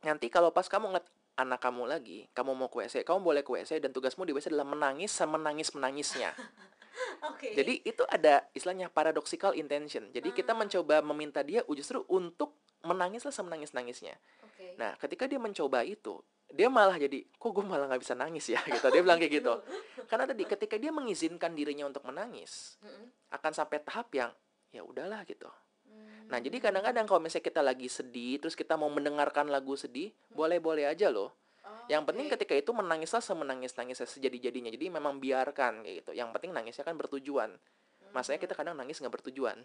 Nanti 0.03 0.27
kalau 0.27 0.51
pas 0.51 0.68
kamu 0.68 0.91
ngeliat 0.91 1.07
anak 1.33 1.59
kamu 1.63 1.89
lagi, 1.89 2.19
kamu 2.35 2.51
mau 2.53 2.69
ke 2.69 2.83
WC, 2.83 3.07
kamu 3.07 3.19
boleh 3.24 3.41
ke 3.41 3.50
WC 3.50 3.81
dan 3.81 3.89
tugasmu 3.89 4.27
di 4.27 4.35
WC 4.35 4.53
adalah 4.53 4.69
menangis 4.69 5.09
semenangis-menangisnya. 5.15 6.35
okay. 7.33 7.57
Jadi 7.57 7.81
itu 7.81 8.03
ada 8.06 8.45
istilahnya 8.53 8.91
paradoxical 8.91 9.56
intention. 9.57 10.12
Jadi 10.13 10.30
uh. 10.30 10.35
kita 10.35 10.53
mencoba 10.53 11.01
meminta 11.01 11.41
dia 11.41 11.65
justru 11.71 12.06
untuk 12.12 12.53
menangislah 12.83 13.31
semenangis-nangisnya. 13.31 14.13
Okay. 14.53 14.75
Nah, 14.75 14.94
ketika 15.00 15.25
dia 15.25 15.39
mencoba 15.39 15.88
itu, 15.88 16.19
dia 16.53 16.69
malah 16.69 17.00
jadi, 17.00 17.25
kok 17.25 17.50
gue 17.50 17.65
malah 17.65 17.89
nggak 17.89 18.03
bisa 18.03 18.13
nangis 18.13 18.45
ya, 18.51 18.62
gitu. 18.75 18.88
Dia 18.94 19.01
bilang 19.01 19.18
kayak 19.18 19.33
gitu. 19.41 19.53
Karena 20.12 20.29
tadi 20.29 20.44
ketika 20.45 20.75
dia 20.77 20.91
mengizinkan 20.94 21.56
dirinya 21.57 21.89
untuk 21.89 22.06
menangis, 22.06 22.77
-hmm. 22.83 23.33
akan 23.33 23.51
sampai 23.56 23.81
tahap 23.81 24.12
yang 24.13 24.29
ya 24.74 24.81
udahlah 24.81 25.22
gitu. 25.30 25.48
Hmm. 25.86 26.25
nah 26.25 26.42
jadi 26.42 26.58
kadang-kadang 26.58 27.06
kalau 27.06 27.22
misalnya 27.22 27.46
kita 27.46 27.62
lagi 27.62 27.86
sedih 27.86 28.42
terus 28.42 28.58
kita 28.58 28.74
mau 28.74 28.90
mendengarkan 28.90 29.54
lagu 29.54 29.78
sedih 29.78 30.10
hmm. 30.10 30.34
boleh-boleh 30.34 30.90
aja 30.90 31.14
loh. 31.14 31.30
Oh, 31.64 31.88
yang 31.88 32.04
penting 32.04 32.28
okay. 32.28 32.36
ketika 32.36 32.54
itu 32.60 32.72
menangislah 32.75 33.24
semenangis 33.24 33.72
nangisnya 33.80 34.10
sejadi 34.10 34.52
jadinya 34.52 34.68
jadi 34.74 34.92
memang 34.92 35.22
biarkan 35.22 35.86
kayak 35.86 35.96
gitu. 36.04 36.12
Yang 36.18 36.30
penting 36.36 36.52
nangisnya 36.52 36.84
kan 36.84 36.98
bertujuan. 36.98 37.56
Hmm. 37.56 38.12
masanya 38.12 38.42
kita 38.42 38.58
kadang 38.58 38.75
nangis 38.75 39.00
nggak 39.00 39.14
bertujuan. 39.14 39.62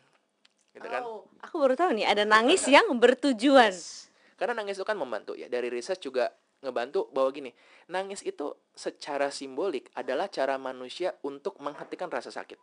Gitu 0.76 0.86
kan? 0.86 1.02
Oh, 1.02 1.26
aku 1.40 1.56
baru 1.58 1.74
tahu 1.74 1.96
nih 1.96 2.06
ada 2.06 2.28
nangis 2.28 2.62
yang 2.76 2.86
bertujuan. 3.00 3.72
Yes. 3.72 4.06
karena 4.38 4.54
nangis 4.54 4.78
itu 4.78 4.86
kan 4.86 4.94
membantu 4.94 5.34
ya. 5.34 5.50
Dari 5.50 5.66
riset 5.66 5.98
juga 5.98 6.30
ngebantu 6.62 7.10
bahwa 7.10 7.30
gini 7.34 7.50
nangis 7.90 8.22
itu 8.22 8.54
secara 8.74 9.30
simbolik 9.34 9.90
adalah 9.98 10.30
cara 10.30 10.54
manusia 10.58 11.14
untuk 11.26 11.58
menghentikan 11.58 12.06
rasa 12.06 12.30
sakit. 12.30 12.58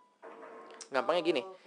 Gampangnya 0.93 1.23
gini 1.25 1.41
oh, 1.41 1.64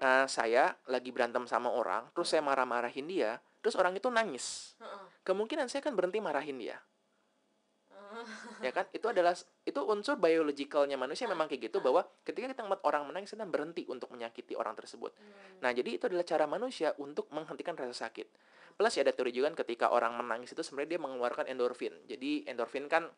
uh, 0.00 0.26
saya 0.26 0.74
lagi 0.88 1.12
berantem 1.12 1.44
sama 1.46 1.70
orang, 1.70 2.08
terus 2.16 2.32
saya 2.32 2.42
marah-marahin 2.42 3.06
dia, 3.06 3.38
terus 3.60 3.76
orang 3.76 3.94
itu 3.96 4.08
nangis. 4.08 4.74
Kemungkinan 5.22 5.68
saya 5.68 5.84
kan 5.84 5.94
berhenti 5.94 6.18
marahin 6.18 6.56
dia. 6.58 6.80
ya 8.66 8.72
kan? 8.74 8.86
Itu 8.90 9.10
adalah 9.10 9.36
itu 9.62 9.80
unsur 9.86 10.18
biologikalnya 10.18 10.98
manusia 10.98 11.30
memang 11.30 11.46
kayak 11.46 11.70
gitu 11.70 11.78
bahwa 11.78 12.02
ketika 12.26 12.50
kita 12.50 12.62
melihat 12.66 12.82
orang 12.86 13.02
menangis 13.06 13.30
kita 13.32 13.46
berhenti 13.46 13.86
untuk 13.86 14.10
menyakiti 14.10 14.58
orang 14.58 14.74
tersebut. 14.74 15.14
Hmm. 15.14 15.62
Nah, 15.62 15.70
jadi 15.70 16.00
itu 16.00 16.04
adalah 16.10 16.26
cara 16.26 16.44
manusia 16.50 16.92
untuk 16.98 17.30
menghentikan 17.30 17.78
rasa 17.78 18.08
sakit. 18.08 18.26
Plus 18.74 18.96
ya 18.96 19.04
ada 19.04 19.12
teori 19.12 19.30
juga 19.34 19.52
kan 19.52 19.56
ketika 19.60 19.92
orang 19.92 20.16
menangis 20.16 20.56
itu 20.56 20.64
sebenarnya 20.64 20.96
dia 20.96 21.00
mengeluarkan 21.02 21.44
endorfin. 21.52 21.92
Jadi 22.08 22.48
endorfin 22.48 22.88
kan 22.88 23.12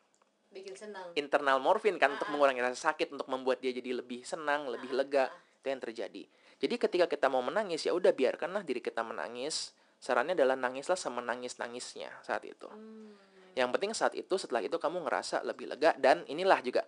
bikin 0.53 0.75
senang. 0.77 1.15
Internal 1.17 1.57
morfin 1.57 1.97
kan 1.97 2.19
untuk 2.19 2.29
mengurangi 2.29 2.61
rasa 2.61 2.93
sakit, 2.93 3.15
untuk 3.15 3.25
membuat 3.31 3.63
dia 3.63 3.73
jadi 3.73 3.97
lebih 3.97 4.21
senang, 4.27 4.69
lebih 4.69 4.93
lega. 4.93 5.31
Itu 5.63 5.71
yang 5.71 5.81
terjadi. 5.81 6.23
Jadi 6.63 6.79
ketika 6.79 7.05
kita 7.11 7.27
mau 7.27 7.43
menangis 7.43 7.83
ya 7.83 7.91
udah 7.91 8.15
biarkanlah 8.15 8.63
diri 8.63 8.79
kita 8.79 9.03
menangis. 9.03 9.75
Sarannya 9.99 10.35
adalah 10.35 10.55
nangislah 10.55 10.95
semenangis-nangisnya 10.95 12.23
saat 12.23 12.43
itu. 12.47 12.67
Hmm. 12.71 13.15
Yang 13.55 13.69
penting 13.75 13.91
saat 13.91 14.13
itu 14.15 14.35
setelah 14.39 14.63
itu 14.63 14.75
kamu 14.79 15.03
ngerasa 15.07 15.43
lebih 15.43 15.75
lega 15.75 15.95
dan 15.99 16.23
inilah 16.27 16.59
juga 16.63 16.87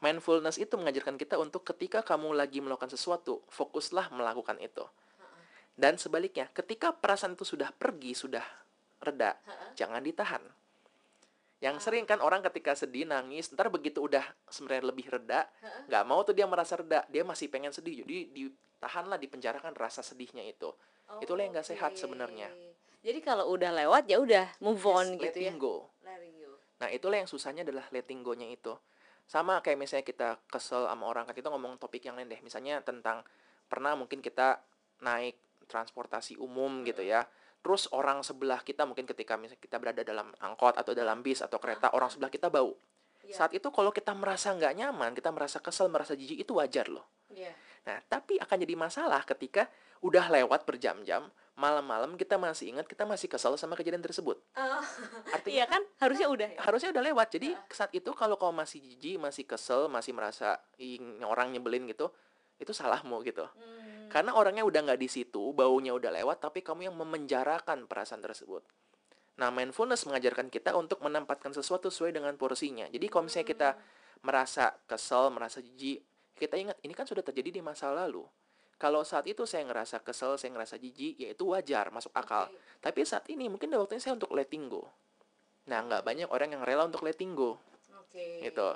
mindfulness 0.00 0.60
itu 0.60 0.74
mengajarkan 0.76 1.16
kita 1.16 1.40
untuk 1.40 1.64
ketika 1.64 2.04
kamu 2.04 2.36
lagi 2.36 2.60
melakukan 2.60 2.90
sesuatu, 2.92 3.42
fokuslah 3.48 4.12
melakukan 4.12 4.60
itu. 4.60 4.84
Dan 5.76 6.00
sebaliknya, 6.00 6.48
ketika 6.56 6.88
perasaan 6.96 7.36
itu 7.36 7.44
sudah 7.44 7.68
pergi, 7.68 8.16
sudah 8.16 8.44
reda, 8.96 9.36
jangan 9.76 10.00
ditahan. 10.00 10.40
Yang 11.56 11.88
sering 11.88 12.04
kan 12.04 12.20
orang 12.20 12.44
ketika 12.44 12.76
sedih 12.76 13.08
nangis, 13.08 13.48
ntar 13.48 13.72
begitu 13.72 14.04
udah 14.04 14.22
sebenarnya 14.52 14.92
lebih 14.92 15.06
reda, 15.08 15.48
nggak 15.88 16.04
mau 16.04 16.20
tuh 16.20 16.36
dia 16.36 16.44
merasa 16.44 16.76
reda, 16.76 17.08
dia 17.08 17.24
masih 17.24 17.48
pengen 17.48 17.72
sedih, 17.72 18.04
jadi 18.04 18.28
ditahanlah 18.28 19.16
dipenjarakan 19.16 19.72
rasa 19.72 20.04
sedihnya 20.04 20.44
itu. 20.44 20.68
Oh, 21.08 21.22
Itulah 21.22 21.48
yang 21.48 21.56
nggak 21.56 21.64
okay. 21.64 21.78
sehat 21.80 21.96
sebenarnya. 21.96 22.52
Jadi 23.00 23.18
kalau 23.24 23.48
udah 23.54 23.72
lewat 23.72 24.04
ya 24.10 24.20
udah 24.20 24.46
move 24.60 24.82
on 24.84 25.16
yes, 25.16 25.30
gitu 25.30 25.38
ya. 25.48 25.52
Go. 25.56 25.88
Nah 26.76 26.92
itulah 26.92 27.16
yang 27.24 27.30
susahnya 27.30 27.64
adalah 27.64 27.88
letting 27.88 28.20
go-nya 28.20 28.52
itu. 28.52 28.76
Sama 29.24 29.64
kayak 29.64 29.80
misalnya 29.80 30.04
kita 30.04 30.28
kesel 30.50 30.84
sama 30.84 31.08
orang, 31.08 31.24
kan 31.24 31.32
kita 31.32 31.48
ngomong 31.48 31.80
topik 31.80 32.04
yang 32.04 32.20
lain 32.20 32.28
deh. 32.28 32.42
Misalnya 32.44 32.84
tentang 32.84 33.24
pernah 33.64 33.96
mungkin 33.96 34.20
kita 34.20 34.60
naik 35.00 35.40
transportasi 35.66 36.38
umum 36.38 36.86
gitu 36.86 37.02
ya 37.02 37.26
terus 37.66 37.90
orang 37.90 38.22
sebelah 38.22 38.62
kita 38.62 38.86
mungkin 38.86 39.02
ketika 39.10 39.34
misalnya 39.34 39.58
kita 39.58 39.82
berada 39.82 40.06
dalam 40.06 40.30
angkot 40.38 40.78
atau 40.78 40.94
dalam 40.94 41.18
bis 41.18 41.42
atau 41.42 41.58
kereta 41.58 41.90
orang 41.98 42.06
sebelah 42.06 42.30
kita 42.30 42.46
bau 42.46 42.78
yeah. 43.26 43.34
saat 43.34 43.50
itu 43.58 43.66
kalau 43.74 43.90
kita 43.90 44.14
merasa 44.14 44.54
nggak 44.54 44.70
nyaman 44.78 45.10
kita 45.18 45.34
merasa 45.34 45.58
kesel 45.58 45.90
merasa 45.90 46.14
jijik 46.14 46.46
itu 46.46 46.54
wajar 46.54 46.86
loh 46.86 47.02
yeah. 47.34 47.50
nah 47.82 47.98
tapi 48.06 48.38
akan 48.38 48.56
jadi 48.62 48.78
masalah 48.78 49.26
ketika 49.26 49.66
udah 49.98 50.30
lewat 50.30 50.62
berjam-jam 50.62 51.26
malam-malam 51.58 52.14
kita 52.14 52.38
masih 52.38 52.70
ingat 52.70 52.86
kita 52.86 53.02
masih 53.02 53.32
kesel 53.32 53.56
sama 53.56 53.80
kejadian 53.80 54.04
tersebut. 54.04 54.36
Oh, 54.60 54.84
Artinya 55.32 55.56
iya 55.56 55.64
kan 55.64 55.80
harusnya 55.96 56.28
udah 56.28 56.48
ya? 56.52 56.60
harusnya 56.60 56.92
udah 56.92 57.04
lewat. 57.08 57.32
Jadi 57.32 57.56
saat 57.72 57.88
itu 57.96 58.12
kalau 58.12 58.36
kau 58.36 58.52
masih 58.52 58.84
jijik, 58.84 59.16
masih 59.16 59.48
kesel, 59.48 59.88
masih 59.88 60.12
merasa 60.12 60.60
orang 61.24 61.56
nyebelin 61.56 61.88
gitu, 61.88 62.12
itu 62.56 62.72
salahmu 62.72 63.20
gitu 63.24 63.44
hmm. 63.44 64.08
karena 64.08 64.32
orangnya 64.36 64.64
udah 64.64 64.80
nggak 64.92 65.00
di 65.00 65.08
situ 65.08 65.52
baunya 65.52 65.92
udah 65.92 66.10
lewat 66.22 66.40
tapi 66.42 66.60
kamu 66.60 66.88
yang 66.92 66.96
memenjarakan 66.96 67.88
perasaan 67.88 68.24
tersebut 68.24 68.64
nah 69.36 69.52
mindfulness 69.52 70.08
mengajarkan 70.08 70.48
kita 70.48 70.72
untuk 70.72 71.04
menempatkan 71.04 71.52
sesuatu 71.52 71.92
sesuai 71.92 72.16
dengan 72.16 72.32
porsinya 72.40 72.88
jadi 72.88 73.06
kalau 73.12 73.28
misalnya 73.28 73.48
kita 73.48 73.68
hmm. 73.76 74.24
merasa 74.24 74.72
kesel 74.88 75.28
merasa 75.28 75.60
jijik 75.60 76.00
kita 76.36 76.56
ingat 76.56 76.76
ini 76.84 76.92
kan 76.92 77.04
sudah 77.04 77.24
terjadi 77.24 77.60
di 77.60 77.62
masa 77.64 77.92
lalu 77.92 78.24
kalau 78.76 79.00
saat 79.08 79.24
itu 79.24 79.48
saya 79.48 79.64
ngerasa 79.64 80.04
kesel, 80.04 80.36
saya 80.36 80.52
ngerasa 80.52 80.76
jijik, 80.76 81.16
ya 81.16 81.32
itu 81.32 81.48
wajar, 81.48 81.88
masuk 81.88 82.12
akal. 82.12 82.52
Okay. 82.52 82.84
Tapi 82.84 83.00
saat 83.08 83.24
ini 83.32 83.48
mungkin 83.48 83.72
udah 83.72 83.88
waktunya 83.88 84.04
saya 84.04 84.20
untuk 84.20 84.36
letting 84.36 84.68
go. 84.68 84.84
Nah, 85.72 85.80
nggak 85.80 86.04
banyak 86.04 86.28
orang 86.28 86.52
yang 86.52 86.62
rela 86.62 86.84
untuk 86.84 87.00
letting 87.00 87.32
go. 87.32 87.56
Oke. 87.96 88.44
Gitu. 88.44 88.68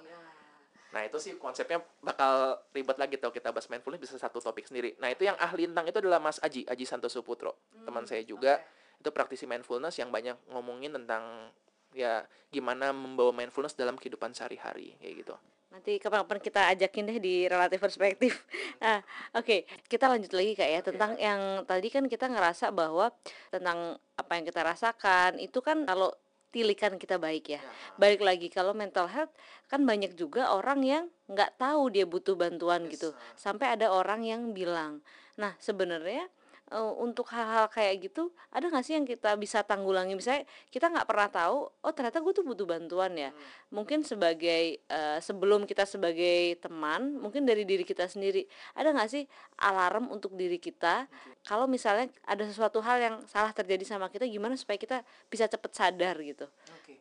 Nah 0.90 1.06
itu 1.06 1.16
sih 1.22 1.32
konsepnya 1.38 1.78
bakal 2.02 2.58
ribet 2.74 2.98
lagi 2.98 3.14
tuh 3.16 3.30
kita 3.30 3.54
bahas 3.54 3.70
mindfulness 3.70 4.02
bisa 4.02 4.18
satu 4.18 4.42
topik 4.42 4.66
sendiri. 4.66 4.98
Nah 4.98 5.10
itu 5.10 5.26
yang 5.26 5.38
ahli 5.38 5.70
tentang 5.70 5.86
itu 5.86 5.98
adalah 6.02 6.18
Mas 6.18 6.42
Aji, 6.42 6.66
Aji 6.66 6.84
Santoso 6.86 7.22
Putro, 7.22 7.54
teman 7.86 8.04
saya 8.06 8.26
juga. 8.26 8.58
Itu 9.00 9.14
praktisi 9.14 9.48
mindfulness 9.48 9.96
yang 9.96 10.12
banyak 10.12 10.36
ngomongin 10.52 10.92
tentang 10.92 11.48
ya 11.94 12.22
gimana 12.50 12.94
membawa 12.94 13.34
mindfulness 13.34 13.74
dalam 13.74 13.98
kehidupan 13.98 14.34
sehari-hari 14.34 14.94
kayak 14.98 15.14
gitu. 15.26 15.34
Nanti 15.70 16.02
kapan-kapan 16.02 16.38
kita 16.42 16.60
ajakin 16.74 17.04
deh 17.06 17.18
di 17.22 17.34
relatif 17.46 17.78
perspektif. 17.78 18.42
Nah, 18.82 18.98
oke, 19.38 19.62
kita 19.86 20.10
lanjut 20.10 20.34
lagi 20.34 20.52
kak 20.58 20.70
ya 20.70 20.80
tentang 20.82 21.14
yang 21.14 21.62
tadi 21.62 21.88
kan 21.94 22.10
kita 22.10 22.26
ngerasa 22.26 22.74
bahwa 22.74 23.14
tentang 23.54 23.94
apa 24.18 24.32
yang 24.34 24.44
kita 24.50 24.66
rasakan 24.66 25.38
itu 25.38 25.62
kan 25.62 25.86
kalau 25.86 26.10
tilikan 26.50 26.98
kita 26.98 27.16
baik 27.16 27.56
ya. 27.56 27.62
Balik 27.96 28.22
lagi 28.22 28.50
kalau 28.50 28.74
mental 28.74 29.06
health 29.06 29.32
kan 29.70 29.86
banyak 29.86 30.14
juga 30.18 30.50
orang 30.50 30.82
yang 30.82 31.04
nggak 31.30 31.58
tahu 31.58 31.90
dia 31.94 32.04
butuh 32.06 32.34
bantuan 32.34 32.90
gitu. 32.90 33.14
Sampai 33.38 33.74
ada 33.78 33.90
orang 33.94 34.26
yang 34.26 34.50
bilang. 34.50 35.02
Nah, 35.38 35.54
sebenarnya 35.62 36.26
uh, 36.70 36.94
untuk 36.98 37.28
hal-hal 37.34 37.66
kayak 37.68 38.10
gitu 38.10 38.30
ada 38.54 38.70
nggak 38.70 38.84
sih 38.86 38.94
yang 38.94 39.06
kita 39.06 39.34
bisa 39.36 39.62
tanggulangi? 39.66 40.14
Misalnya 40.14 40.46
kita 40.70 40.90
nggak 40.90 41.06
pernah 41.06 41.28
tahu 41.28 41.68
oh 41.68 41.92
ternyata 41.92 42.22
gue 42.22 42.32
tuh 42.32 42.46
butuh 42.46 42.66
bantuan 42.66 43.12
ya. 43.18 43.30
Mungkin 43.74 44.06
sebagai 44.06 44.80
uh, 44.90 45.18
sebelum 45.18 45.66
kita 45.66 45.84
sebagai 45.84 46.58
teman 46.62 47.18
mungkin 47.18 47.44
dari 47.44 47.66
diri 47.66 47.82
kita 47.82 48.06
sendiri 48.06 48.46
ada 48.74 48.94
nggak 48.94 49.10
sih 49.10 49.26
alarm 49.60 50.08
untuk 50.10 50.34
diri 50.38 50.56
kita? 50.56 51.10
Kalau 51.44 51.66
misalnya 51.66 52.08
ada 52.24 52.42
sesuatu 52.46 52.78
hal 52.80 52.98
yang 53.02 53.16
salah 53.26 53.50
terjadi 53.50 53.82
sama 53.84 54.08
kita 54.08 54.24
gimana 54.26 54.54
supaya 54.54 54.78
kita 54.78 55.02
bisa 55.28 55.50
cepet 55.50 55.72
sadar 55.74 56.16
gitu? 56.22 56.46
Oke. 56.80 56.96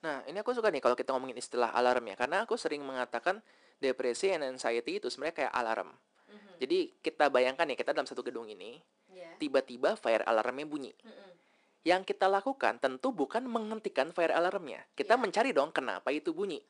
Nah, 0.00 0.24
ini 0.24 0.40
aku 0.40 0.56
suka 0.56 0.72
nih 0.72 0.80
kalau 0.80 0.96
kita 0.96 1.12
ngomongin 1.12 1.36
istilah 1.36 1.76
alarm 1.76 2.08
ya, 2.08 2.16
karena 2.16 2.48
aku 2.48 2.56
sering 2.56 2.80
mengatakan 2.80 3.44
depresi 3.84 4.32
and 4.32 4.48
anxiety 4.48 4.96
itu 4.96 5.12
sebenarnya 5.12 5.44
kayak 5.44 5.52
alarm. 5.52 5.92
Jadi 6.60 6.92
kita 7.00 7.32
bayangkan 7.32 7.64
ya, 7.72 7.76
kita 7.76 7.96
dalam 7.96 8.04
satu 8.04 8.20
gedung 8.20 8.44
ini, 8.44 8.76
tiba-tiba 9.40 9.96
fire 9.96 10.22
alarmnya 10.26 10.66
bunyi. 10.68 10.92
Yang 11.80 12.12
kita 12.12 12.28
lakukan 12.28 12.76
tentu 12.76 13.08
bukan 13.08 13.48
menghentikan 13.48 14.12
fire 14.12 14.36
alarmnya. 14.36 14.84
Kita 14.92 15.16
Iya. 15.16 15.22
mencari 15.22 15.50
dong 15.56 15.72
kenapa 15.72 16.12
itu 16.12 16.36
bunyi. 16.36 16.60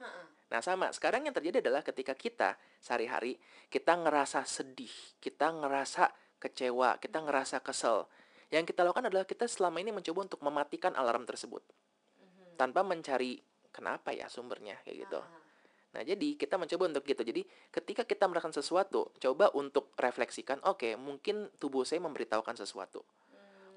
Nah, 0.50 0.62
sama. 0.62 0.90
Sekarang 0.94 1.26
yang 1.26 1.34
terjadi 1.34 1.62
adalah 1.62 1.82
ketika 1.82 2.14
kita 2.14 2.54
sehari-hari 2.78 3.38
kita 3.70 3.94
ngerasa 3.98 4.42
sedih, 4.46 4.90
kita 5.18 5.50
ngerasa 5.50 6.10
kecewa, 6.38 6.98
kita 7.02 7.22
ngerasa 7.22 7.58
kesel. 7.62 8.06
Yang 8.50 8.74
kita 8.74 8.82
lakukan 8.82 9.06
adalah 9.06 9.26
kita 9.26 9.46
selama 9.46 9.78
ini 9.78 9.94
mencoba 9.94 10.26
untuk 10.26 10.42
mematikan 10.42 10.94
alarm 10.98 11.22
tersebut. 11.22 11.62
Tanpa 12.58 12.82
mencari 12.82 13.38
kenapa 13.70 14.10
ya 14.10 14.26
sumbernya 14.26 14.78
kayak 14.82 15.06
gitu. 15.06 15.20
Nah, 15.90 16.06
jadi 16.06 16.38
kita 16.38 16.54
mencoba 16.54 16.86
untuk 16.86 17.02
gitu. 17.02 17.22
Jadi, 17.26 17.42
ketika 17.74 18.06
kita 18.06 18.30
merasakan 18.30 18.54
sesuatu, 18.54 19.10
coba 19.18 19.50
untuk 19.58 19.90
refleksikan, 19.98 20.62
oke, 20.62 20.94
mungkin 20.94 21.50
tubuh 21.58 21.82
saya 21.82 21.98
memberitahukan 22.06 22.54
sesuatu. 22.54 23.02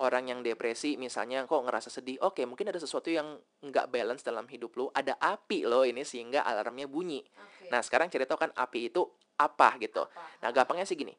Orang 0.01 0.29
yang 0.29 0.41
depresi 0.41 0.97
misalnya 0.97 1.45
kok 1.45 1.61
ngerasa 1.61 1.89
sedih, 1.89 2.17
oke, 2.21 2.41
mungkin 2.49 2.69
ada 2.69 2.81
sesuatu 2.81 3.13
yang 3.13 3.37
nggak 3.61 3.93
balance 3.93 4.25
dalam 4.25 4.49
hidup 4.49 4.73
lo, 4.77 4.89
ada 4.93 5.17
api 5.21 5.69
lo 5.69 5.85
ini 5.85 6.01
sehingga 6.01 6.41
alarmnya 6.45 6.89
bunyi. 6.89 7.21
Nah, 7.69 7.81
sekarang 7.81 8.09
ceritakan 8.09 8.53
api 8.57 8.89
itu 8.89 9.05
apa 9.37 9.77
gitu. 9.81 10.05
Nah, 10.41 10.49
gampangnya 10.49 10.85
sih 10.85 10.97
gini. 10.97 11.13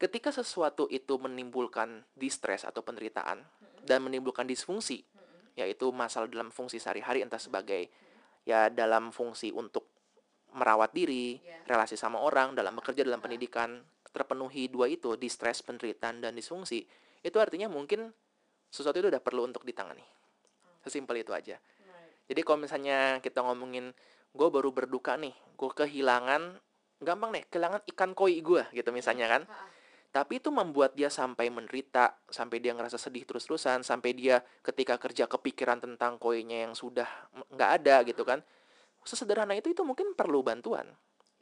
Ketika 0.00 0.32
sesuatu 0.32 0.88
itu 0.88 1.14
menimbulkan 1.20 2.02
distress 2.16 2.64
atau 2.64 2.80
penderitaan 2.80 3.44
dan 3.84 4.02
menimbulkan 4.02 4.48
disfungsi, 4.48 5.04
yaitu 5.54 5.92
masalah 5.92 6.26
dalam 6.26 6.48
fungsi 6.48 6.80
sehari-hari 6.80 7.20
entah 7.20 7.38
sebagai 7.38 7.92
ya 8.42 8.72
dalam 8.72 9.12
fungsi 9.14 9.52
untuk 9.52 9.91
merawat 10.52 10.92
diri, 10.92 11.40
Ya. 11.40 11.58
relasi 11.66 11.96
sama 11.96 12.20
orang, 12.20 12.54
dalam 12.56 12.76
bekerja, 12.76 13.04
dalam 13.04 13.20
pendidikan, 13.20 13.80
terpenuhi 14.12 14.68
dua 14.68 14.86
itu, 14.92 15.16
distress, 15.16 15.64
penderitaan, 15.64 16.20
dan 16.20 16.36
disfungsi, 16.36 16.84
itu 17.24 17.36
artinya 17.40 17.70
mungkin 17.70 18.12
sesuatu 18.68 19.00
itu 19.00 19.08
udah 19.08 19.22
perlu 19.24 19.48
untuk 19.48 19.64
ditangani. 19.64 20.04
Sesimpel 20.84 21.22
itu 21.24 21.32
aja. 21.32 21.56
Jadi 22.28 22.40
kalau 22.44 22.64
misalnya 22.64 23.20
kita 23.20 23.44
ngomongin, 23.44 23.92
gue 24.32 24.48
baru 24.48 24.72
berduka 24.72 25.16
nih, 25.20 25.32
gue 25.56 25.70
kehilangan, 25.70 26.56
gampang 27.02 27.30
deh, 27.34 27.44
kehilangan 27.50 27.82
ikan 27.92 28.16
koi 28.16 28.40
gue 28.40 28.62
gitu 28.72 28.88
misalnya 28.94 29.28
kan. 29.28 29.42
Tapi 30.12 30.44
itu 30.44 30.52
membuat 30.52 30.92
dia 30.92 31.08
sampai 31.08 31.48
menderita, 31.48 32.20
sampai 32.28 32.60
dia 32.60 32.76
ngerasa 32.76 33.00
sedih 33.00 33.24
terus-terusan, 33.24 33.80
sampai 33.80 34.12
dia 34.12 34.44
ketika 34.60 35.00
kerja 35.00 35.24
kepikiran 35.24 35.80
tentang 35.80 36.20
koinya 36.20 36.68
yang 36.68 36.76
sudah 36.76 37.08
nggak 37.48 37.70
ada 37.80 38.04
gitu 38.04 38.20
kan. 38.24 38.44
Sesederhana 39.02 39.58
itu 39.58 39.70
itu 39.70 39.82
mungkin 39.82 40.14
perlu 40.14 40.42
bantuan. 40.42 40.86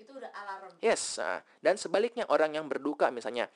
itu 0.00 0.16
udah 0.16 0.32
alarm 0.32 0.72
Yes, 0.80 1.20
nah, 1.20 1.44
dan 1.60 1.76
sebaliknya 1.76 2.24
orang 2.32 2.56
yang 2.56 2.64
berduka 2.72 3.12
misalnya 3.12 3.52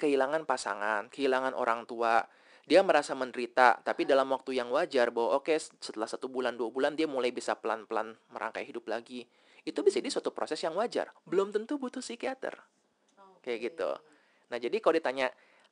kehilangan 0.00 0.48
pasangan, 0.48 1.12
kehilangan 1.12 1.52
orang 1.52 1.84
tua, 1.84 2.24
dia 2.68 2.84
merasa 2.84 3.12
menderita, 3.12 3.80
tapi 3.80 4.04
dalam 4.04 4.28
waktu 4.28 4.60
yang 4.60 4.68
wajar 4.68 5.08
bahwa 5.08 5.40
oke 5.40 5.52
setelah 5.56 6.04
satu 6.04 6.28
bulan 6.28 6.56
dua 6.56 6.68
bulan 6.68 6.92
dia 6.92 7.08
mulai 7.08 7.32
bisa 7.32 7.56
pelan-pelan 7.56 8.12
merangkai 8.28 8.64
hidup 8.68 8.88
lagi. 8.88 9.24
Itu 9.64 9.80
bisa 9.80 10.00
jadi 10.00 10.12
suatu 10.12 10.32
proses 10.32 10.60
yang 10.60 10.76
wajar. 10.76 11.12
Belum 11.24 11.48
tentu 11.48 11.76
butuh 11.76 12.04
psikiater. 12.04 12.56
Kayak 13.40 13.72
gitu. 13.72 13.90
Nah 14.52 14.56
jadi 14.60 14.76
kalau 14.84 14.96
ditanya 14.96 15.28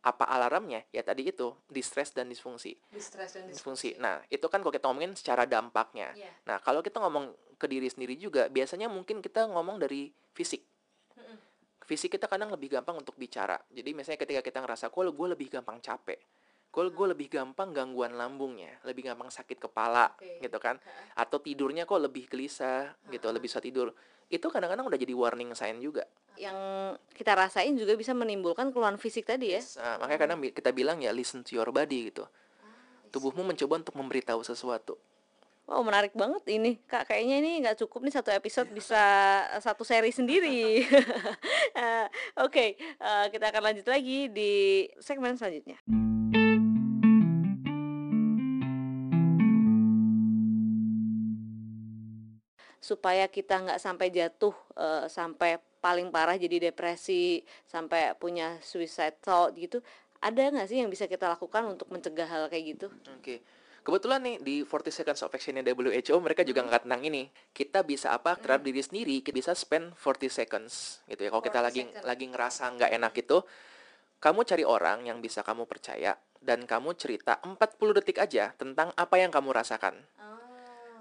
apa 0.07 0.23
alarmnya, 0.23 0.87
ya 0.95 1.03
tadi 1.03 1.27
itu 1.27 1.51
distress 1.67 2.15
dan 2.15 2.31
disfungsi. 2.31 2.79
distress 2.95 3.35
dan 3.35 3.51
Disfungsi. 3.51 3.99
Nah 3.99 4.23
itu 4.31 4.47
kan 4.47 4.63
kalau 4.63 4.71
kita 4.71 4.87
ngomongin 4.87 5.19
secara 5.19 5.43
dampaknya. 5.51 6.15
Iya. 6.15 6.31
Nah, 6.47 6.63
kalau 6.63 6.79
kita 6.79 7.03
ngomong 7.03 7.35
ke 7.59 7.67
diri 7.67 7.91
sendiri 7.91 8.15
juga, 8.15 8.47
biasanya 8.47 8.87
mungkin 8.87 9.19
kita 9.19 9.51
ngomong 9.51 9.83
dari 9.83 10.15
fisik. 10.31 10.63
Fisik 11.87 12.19
kita 12.19 12.27
kadang 12.27 12.51
lebih 12.51 12.79
gampang 12.79 12.99
untuk 12.99 13.15
bicara. 13.15 13.59
Jadi 13.71 13.95
misalnya 13.95 14.19
ketika 14.19 14.43
kita 14.43 14.59
ngerasa, 14.63 14.91
kok 14.91 15.07
gue 15.07 15.29
lebih 15.31 15.51
gampang 15.51 15.79
capek. 15.79 16.19
Kok 16.71 16.91
gue 16.91 17.07
lebih 17.15 17.31
gampang 17.31 17.71
gangguan 17.71 18.19
lambungnya, 18.19 18.83
lebih 18.83 19.07
gampang 19.07 19.31
sakit 19.31 19.71
kepala, 19.71 20.11
Oke. 20.19 20.43
gitu 20.43 20.59
kan. 20.59 20.83
Atau 21.15 21.39
tidurnya 21.39 21.87
kok 21.87 22.03
lebih 22.03 22.27
gelisah, 22.27 22.91
gitu, 23.07 23.31
lebih 23.31 23.47
susah 23.47 23.63
tidur. 23.63 23.95
Itu 24.27 24.51
kadang-kadang 24.51 24.87
udah 24.87 24.99
jadi 24.99 25.15
warning 25.15 25.55
sign 25.55 25.79
juga. 25.79 26.05
yang 26.37 26.53
kita 27.17 27.33
rasain 27.33 27.73
juga 27.81 27.97
bisa 27.97 28.13
menimbulkan 28.13 28.69
keluhan 28.69 29.01
fisik 29.01 29.25
tadi 29.25 29.57
ya 29.57 29.63
Nah, 29.81 30.05
makanya 30.05 30.21
kadang 30.29 30.39
kita 30.45 30.69
bilang 30.69 31.01
ya 31.01 31.09
listen 31.09 31.41
to 31.41 31.57
your 31.57 31.73
body 31.73 32.13
gitu. 32.13 32.29
Tubuhmu 33.09 33.41
mencoba 33.41 33.81
untuk 33.81 33.97
memberitahu 33.97 34.45
sesuatu. 34.45 35.01
Wow 35.67 35.81
menarik 35.83 36.13
banget 36.15 36.45
ini 36.47 36.79
kak 36.87 37.11
kayaknya 37.11 37.43
ini 37.43 37.51
nggak 37.65 37.81
cukup 37.83 38.05
nih 38.07 38.15
satu 38.15 38.31
episode 38.31 38.69
bisa 38.71 39.03
satu 39.59 39.83
seri 39.83 40.13
sendiri. 40.13 40.85
Eh, 41.77 42.09
Oke 42.41 42.77
eh, 42.81 43.27
kita 43.29 43.53
akan 43.53 43.73
lanjut 43.73 43.85
lagi 43.85 44.33
di 44.33 44.89
segmen 44.97 45.37
selanjutnya. 45.37 45.77
Supaya 52.87 53.27
kita 53.27 53.59
nggak 53.67 53.83
sampai 53.83 54.15
jatuh 54.15 54.55
eh, 54.79 55.11
sampai 55.11 55.59
paling 55.83 56.15
parah 56.15 56.39
jadi 56.39 56.71
depresi 56.71 57.43
sampai 57.67 58.15
punya 58.15 58.63
suicide 58.63 59.19
thought 59.19 59.59
gitu. 59.59 59.83
Ada 60.23 60.55
nggak 60.55 60.67
sih 60.71 60.79
yang 60.79 60.91
bisa 60.91 61.11
kita 61.11 61.27
lakukan 61.27 61.67
untuk 61.67 61.91
mencegah 61.91 62.31
hal 62.31 62.47
kayak 62.47 62.79
gitu? 62.79 62.87
Oke. 63.19 63.43
Kebetulan 63.87 64.19
nih 64.19 64.37
di 64.43 64.55
40 64.67 64.91
Seconds 64.91 65.23
of 65.23 65.31
Action 65.31 65.63
WHO 65.63 66.19
mereka 66.19 66.43
juga 66.43 66.67
ngangkat 66.67 66.91
tentang 66.91 67.03
ini. 67.07 67.31
Kita 67.55 67.87
bisa 67.87 68.11
apa 68.11 68.35
terhadap 68.35 68.67
diri 68.67 68.83
sendiri, 68.83 69.23
kita 69.23 69.31
bisa 69.31 69.55
spend 69.55 69.95
40 69.95 70.27
seconds 70.27 71.07
gitu 71.07 71.23
ya. 71.23 71.31
Kalau 71.31 71.45
kita 71.47 71.63
40 71.63 71.67
lagi 71.71 71.83
second. 71.87 72.03
lagi 72.03 72.25
ngerasa 72.27 72.63
nggak 72.75 72.91
enak 72.99 73.13
itu, 73.15 73.39
kamu 74.19 74.41
cari 74.43 74.65
orang 74.67 75.07
yang 75.07 75.23
bisa 75.23 75.47
kamu 75.47 75.71
percaya 75.71 76.19
dan 76.43 76.67
kamu 76.67 76.99
cerita 76.99 77.39
40 77.47 77.99
detik 78.03 78.19
aja 78.19 78.51
tentang 78.59 78.91
apa 78.99 79.23
yang 79.23 79.31
kamu 79.31 79.55
rasakan. 79.55 80.03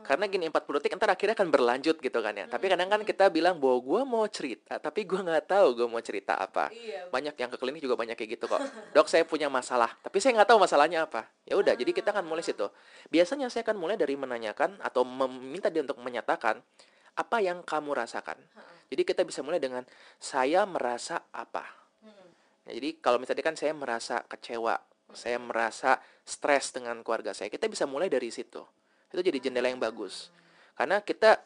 Karena 0.06 0.30
gini 0.30 0.46
40 0.48 0.78
detik 0.80 0.94
ntar 0.96 1.10
akhirnya 1.10 1.34
akan 1.34 1.50
berlanjut 1.50 1.98
gitu 1.98 2.20
kan 2.22 2.34
ya. 2.38 2.46
Tapi 2.46 2.66
kadang 2.70 2.88
kan 2.88 3.02
kita 3.02 3.28
bilang 3.34 3.58
bahwa 3.58 3.82
gue 3.82 4.02
mau 4.06 4.26
cerita, 4.30 4.78
tapi 4.78 5.04
gue 5.04 5.18
nggak 5.18 5.50
tahu 5.50 5.68
gue 5.82 5.88
mau 5.90 6.00
cerita 6.00 6.38
apa. 6.38 6.70
Iya. 6.70 7.10
Banyak 7.10 7.36
yang 7.36 7.50
ke 7.50 7.58
klinik 7.58 7.82
juga 7.82 7.98
banyak 7.98 8.14
kayak 8.14 8.38
gitu 8.38 8.46
kok. 8.46 8.62
Dok 8.94 9.08
saya 9.10 9.26
punya 9.26 9.50
masalah, 9.50 9.90
tapi 10.00 10.22
saya 10.22 10.38
nggak 10.38 10.50
tahu 10.54 10.62
masalahnya 10.62 11.10
apa. 11.10 11.26
Ya 11.50 11.58
udah, 11.58 11.74
jadi 11.74 11.92
kita 11.92 12.14
akan 12.14 12.26
mulai 12.30 12.46
situ. 12.46 12.70
Biasanya 13.10 13.50
saya 13.50 13.66
akan 13.66 13.78
mulai 13.82 13.98
dari 13.98 14.14
menanyakan 14.14 14.78
atau 14.80 15.02
meminta 15.02 15.74
dia 15.74 15.82
untuk 15.82 15.98
menyatakan 16.00 16.62
apa 17.16 17.38
yang 17.42 17.66
kamu 17.66 17.96
rasakan. 17.96 18.38
Jadi 18.92 19.02
kita 19.02 19.26
bisa 19.26 19.42
mulai 19.42 19.58
dengan 19.58 19.82
saya 20.22 20.64
merasa 20.70 21.26
apa. 21.34 21.66
Nah, 22.66 22.74
jadi 22.74 22.98
kalau 22.98 23.22
misalnya 23.22 23.46
kan 23.46 23.58
saya 23.58 23.74
merasa 23.78 24.26
kecewa, 24.26 24.78
saya 25.14 25.38
merasa 25.38 26.02
stres 26.26 26.74
dengan 26.74 27.02
keluarga 27.06 27.32
saya, 27.32 27.50
kita 27.50 27.70
bisa 27.70 27.86
mulai 27.86 28.10
dari 28.10 28.34
situ. 28.34 28.62
Itu 29.12 29.22
jadi 29.22 29.38
jendela 29.40 29.68
yang 29.70 29.82
bagus. 29.82 30.30
Karena 30.76 31.02
kita 31.02 31.42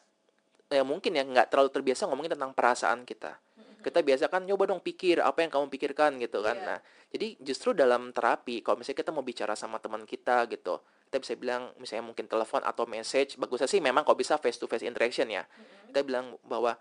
ya 0.70 0.86
mungkin 0.86 1.18
ya 1.18 1.24
nggak 1.25 1.50
terlalu 1.50 1.70
terbiasa 1.74 2.06
ngomongin 2.10 2.38
tentang 2.38 2.54
perasaan 2.54 3.04
kita. 3.08 3.38
Kita 3.80 4.04
biasa 4.04 4.28
kan 4.28 4.44
nyoba 4.44 4.75
dong 4.75 4.84
pikir 4.84 5.24
apa 5.24 5.39
yang 5.39 5.51
kamu 5.51 5.72
pikirkan 5.72 6.20
gitu 6.20 6.44
kan. 6.44 6.60
Iya. 6.60 6.68
Nah, 6.68 6.80
jadi 7.16 7.28
justru 7.39 7.72
dalam 7.72 8.12
terapi 8.12 8.60
kalau 8.60 8.84
misalnya 8.84 9.00
kita 9.01 9.12
mau 9.16 9.24
bicara 9.24 9.56
sama 9.56 9.80
teman 9.80 10.04
kita 10.04 10.44
gitu, 10.51 10.84
kita 11.10 11.25
bisa 11.25 11.34
bilang 11.42 11.74
misalnya 11.82 12.06
mungkin 12.06 12.30
telepon 12.30 12.62
atau 12.62 12.86
message 12.86 13.34
bagusnya 13.42 13.66
sih 13.66 13.82
memang 13.82 14.06
kok 14.06 14.13
bisa 14.13 14.38
face 14.38 14.62
to 14.62 14.70
face 14.70 14.86
interaction 14.86 15.25
ya 15.25 15.42
kita 15.89 16.06
bilang 16.06 16.38
bahwa 16.46 16.78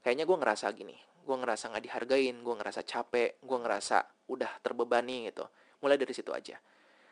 kayaknya 0.00 0.24
gue 0.24 0.32
ngerasa 0.32 0.72
gini 0.72 0.96
gue 0.96 1.36
ngerasa 1.36 1.68
nggak 1.76 1.84
dihargain 1.84 2.40
gue 2.40 2.54
ngerasa 2.56 2.80
capek 2.88 3.36
gue 3.36 3.58
ngerasa 3.60 4.00
udah 4.32 4.48
terbebani 4.64 5.28
gitu 5.28 5.44
mulai 5.84 6.00
dari 6.00 6.16
situ 6.16 6.32
aja 6.32 6.56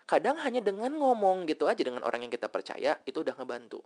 kadang 0.04 0.36
hanya 0.40 0.60
dengan 0.60 0.92
ngomong 0.96 1.48
gitu 1.48 1.64
aja 1.64 1.80
dengan 1.80 2.04
orang 2.04 2.28
yang 2.28 2.32
kita 2.32 2.48
percaya 2.52 3.00
itu 3.08 3.24
udah 3.24 3.36
ngebantu 3.36 3.80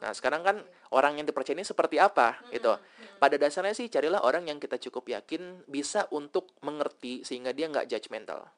Nah, 0.00 0.16
sekarang 0.16 0.40
kan 0.40 0.56
orang 0.96 1.20
yang 1.20 1.28
dipercaya 1.28 1.60
ini 1.60 1.66
seperti 1.68 2.00
apa 2.00 2.40
gitu. 2.48 2.72
Pada 3.20 3.36
dasarnya 3.36 3.76
sih 3.76 3.92
carilah 3.92 4.24
orang 4.24 4.48
yang 4.48 4.56
kita 4.56 4.80
cukup 4.80 5.12
yakin 5.12 5.60
bisa 5.68 6.08
untuk 6.08 6.56
mengerti 6.64 7.20
sehingga 7.20 7.52
dia 7.52 7.68
nggak 7.68 7.84
judgmental. 7.84 8.48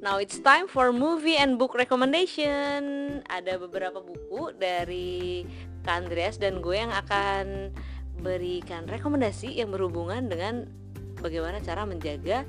Now 0.00 0.16
it's 0.24 0.40
time 0.40 0.72
for 0.72 0.88
movie 0.88 1.36
and 1.36 1.60
book 1.60 1.76
recommendation. 1.76 3.20
Ada 3.28 3.60
beberapa 3.60 4.00
buku 4.00 4.56
dari 4.56 5.44
Kak 5.84 6.08
Andreas 6.08 6.40
dan 6.40 6.64
gue 6.64 6.80
yang 6.80 6.96
akan 6.96 7.76
berikan 8.24 8.88
rekomendasi 8.88 9.60
yang 9.60 9.68
berhubungan 9.68 10.32
dengan 10.32 10.64
bagaimana 11.18 11.62
cara 11.62 11.84
menjaga 11.84 12.46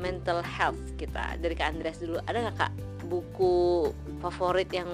mental 0.00 0.40
health 0.40 0.80
kita. 0.96 1.36
Dari 1.36 1.54
Kak 1.54 1.76
Andreas 1.76 2.00
dulu, 2.00 2.18
ada 2.24 2.38
nggak 2.48 2.56
Kak 2.56 2.72
buku 3.04 3.90
favorit 4.22 4.70
yang 4.72 4.88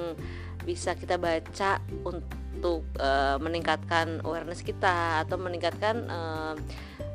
bisa 0.66 0.98
kita 0.98 1.14
baca 1.20 1.78
untuk 2.02 2.82
uh, 2.98 3.38
meningkatkan 3.38 4.24
awareness 4.26 4.66
kita 4.66 5.22
atau 5.22 5.38
meningkatkan 5.38 6.08
uh, 6.10 6.54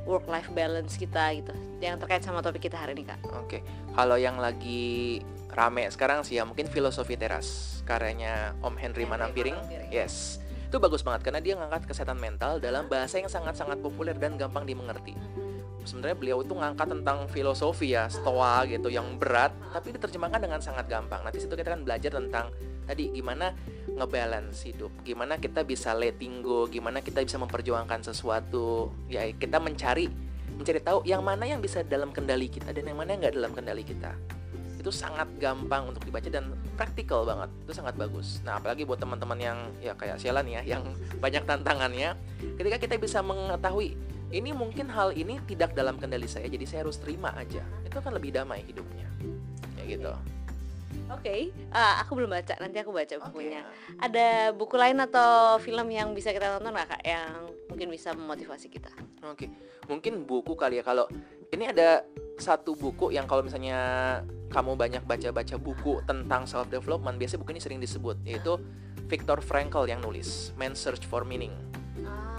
work 0.07 0.25
life 0.31 0.47
balance 0.55 0.95
kita 0.95 1.35
gitu 1.35 1.53
yang 1.83 1.99
terkait 1.99 2.23
sama 2.23 2.39
topik 2.39 2.69
kita 2.69 2.79
hari 2.79 2.95
ini 2.95 3.05
kak. 3.05 3.19
Oke, 3.35 3.59
kalau 3.93 4.15
yang 4.15 4.39
lagi 4.39 5.19
rame 5.51 5.83
sekarang 5.91 6.23
sih 6.23 6.39
ya 6.39 6.47
mungkin 6.47 6.71
filosofi 6.71 7.19
teras 7.19 7.81
karyanya 7.83 8.55
Om 8.63 8.79
Henry, 8.79 9.03
Henry 9.03 9.05
Manampiring. 9.05 9.57
Yes, 9.91 10.39
itu 10.71 10.79
bagus 10.79 11.03
banget 11.03 11.27
karena 11.27 11.43
dia 11.43 11.53
ngangkat 11.59 11.91
kesehatan 11.91 12.15
mental 12.15 12.63
dalam 12.63 12.87
bahasa 12.87 13.19
yang 13.19 13.27
sangat-sangat 13.27 13.83
populer 13.83 14.15
dan 14.15 14.39
gampang 14.39 14.63
dimengerti. 14.63 15.17
Sebenarnya 15.83 16.17
beliau 16.17 16.37
itu 16.45 16.53
ngangkat 16.53 16.87
tentang 16.93 17.25
filosofi 17.27 17.93
ya, 17.93 18.05
stoa 18.07 18.65
gitu 18.69 18.87
yang 18.87 19.17
berat, 19.17 19.51
tapi 19.73 19.93
diterjemahkan 19.95 20.39
dengan 20.41 20.59
sangat 20.61 20.85
gampang. 20.87 21.25
Nanti 21.25 21.41
situ 21.41 21.53
kita 21.53 21.73
akan 21.73 21.83
belajar 21.83 22.11
tentang 22.13 22.53
tadi 22.85 23.13
gimana 23.13 23.53
ngebalance 23.87 24.65
hidup, 24.67 24.91
gimana 25.01 25.37
kita 25.41 25.65
bisa 25.65 25.93
letting 25.97 26.45
go, 26.45 26.69
gimana 26.69 27.01
kita 27.01 27.21
bisa 27.25 27.41
memperjuangkan 27.41 28.05
sesuatu. 28.05 28.93
Ya 29.09 29.25
kita 29.33 29.57
mencari 29.57 30.09
mencari 30.61 30.79
tahu 30.83 31.01
yang 31.09 31.25
mana 31.25 31.49
yang 31.49 31.57
bisa 31.57 31.81
dalam 31.81 32.13
kendali 32.13 32.45
kita 32.45 32.69
dan 32.69 32.85
yang 32.85 32.97
mana 32.99 33.17
yang 33.17 33.25
nggak 33.25 33.35
dalam 33.39 33.53
kendali 33.57 33.81
kita 33.81 34.13
itu 34.81 34.89
sangat 34.89 35.29
gampang 35.37 35.93
untuk 35.93 36.01
dibaca 36.01 36.25
dan 36.25 36.57
praktikal 36.73 37.21
banget 37.21 37.49
itu 37.65 37.73
sangat 37.77 37.93
bagus 37.93 38.41
nah 38.41 38.57
apalagi 38.57 38.81
buat 38.81 38.97
teman-teman 38.97 39.37
yang 39.37 39.57
ya 39.77 39.93
kayak 39.93 40.17
nih 40.17 40.53
ya 40.57 40.77
yang 40.77 40.83
banyak 41.23 41.45
tantangannya 41.45 42.17
ketika 42.57 42.77
kita 42.81 42.97
bisa 42.97 43.21
mengetahui 43.21 43.93
ini 44.31 44.55
mungkin 44.55 44.87
hal 44.87 45.11
ini 45.11 45.37
tidak 45.45 45.75
dalam 45.75 45.99
kendali 45.99 46.27
saya 46.27 46.47
jadi 46.47 46.65
saya 46.65 46.79
harus 46.87 46.97
terima 46.97 47.35
aja 47.35 47.61
itu 47.83 47.95
akan 47.95 48.15
lebih 48.15 48.31
damai 48.35 48.63
hidupnya 48.65 49.07
ya 49.79 49.83
gitu 49.85 50.13
Oke, 51.11 51.51
okay. 51.51 51.75
uh, 51.75 51.99
aku 51.99 52.15
belum 52.15 52.31
baca. 52.31 52.55
Nanti 52.63 52.79
aku 52.79 52.95
baca 52.95 53.15
bukunya. 53.19 53.67
Okay. 53.67 53.99
Ada 53.99 54.27
buku 54.55 54.79
lain 54.79 54.95
atau 55.03 55.59
film 55.59 55.91
yang 55.91 56.15
bisa 56.15 56.31
kita 56.31 56.55
tonton 56.55 56.71
nggak 56.71 56.87
kak? 56.87 57.01
Yang 57.03 57.31
mungkin 57.67 57.87
bisa 57.91 58.09
memotivasi 58.15 58.71
kita? 58.71 58.91
Oke, 59.27 59.47
okay. 59.47 59.49
mungkin 59.91 60.23
buku 60.23 60.55
kali 60.55 60.79
ya. 60.79 60.83
Kalau 60.87 61.11
ini 61.51 61.67
ada 61.67 62.07
satu 62.39 62.79
buku 62.79 63.11
yang 63.11 63.27
kalau 63.27 63.43
misalnya 63.43 63.79
kamu 64.55 64.79
banyak 64.79 65.03
baca-baca 65.03 65.59
buku 65.59 65.99
tentang 66.07 66.47
self 66.47 66.71
development, 66.71 67.19
biasanya 67.19 67.43
buku 67.43 67.51
ini 67.59 67.63
sering 67.63 67.79
disebut, 67.83 68.15
yaitu 68.23 68.55
Viktor 69.11 69.43
Frankl 69.43 69.91
yang 69.91 69.99
nulis 69.99 70.55
Man 70.55 70.79
Search 70.79 71.03
for 71.03 71.27
Meaning. 71.27 71.51
Ah, 72.07 72.30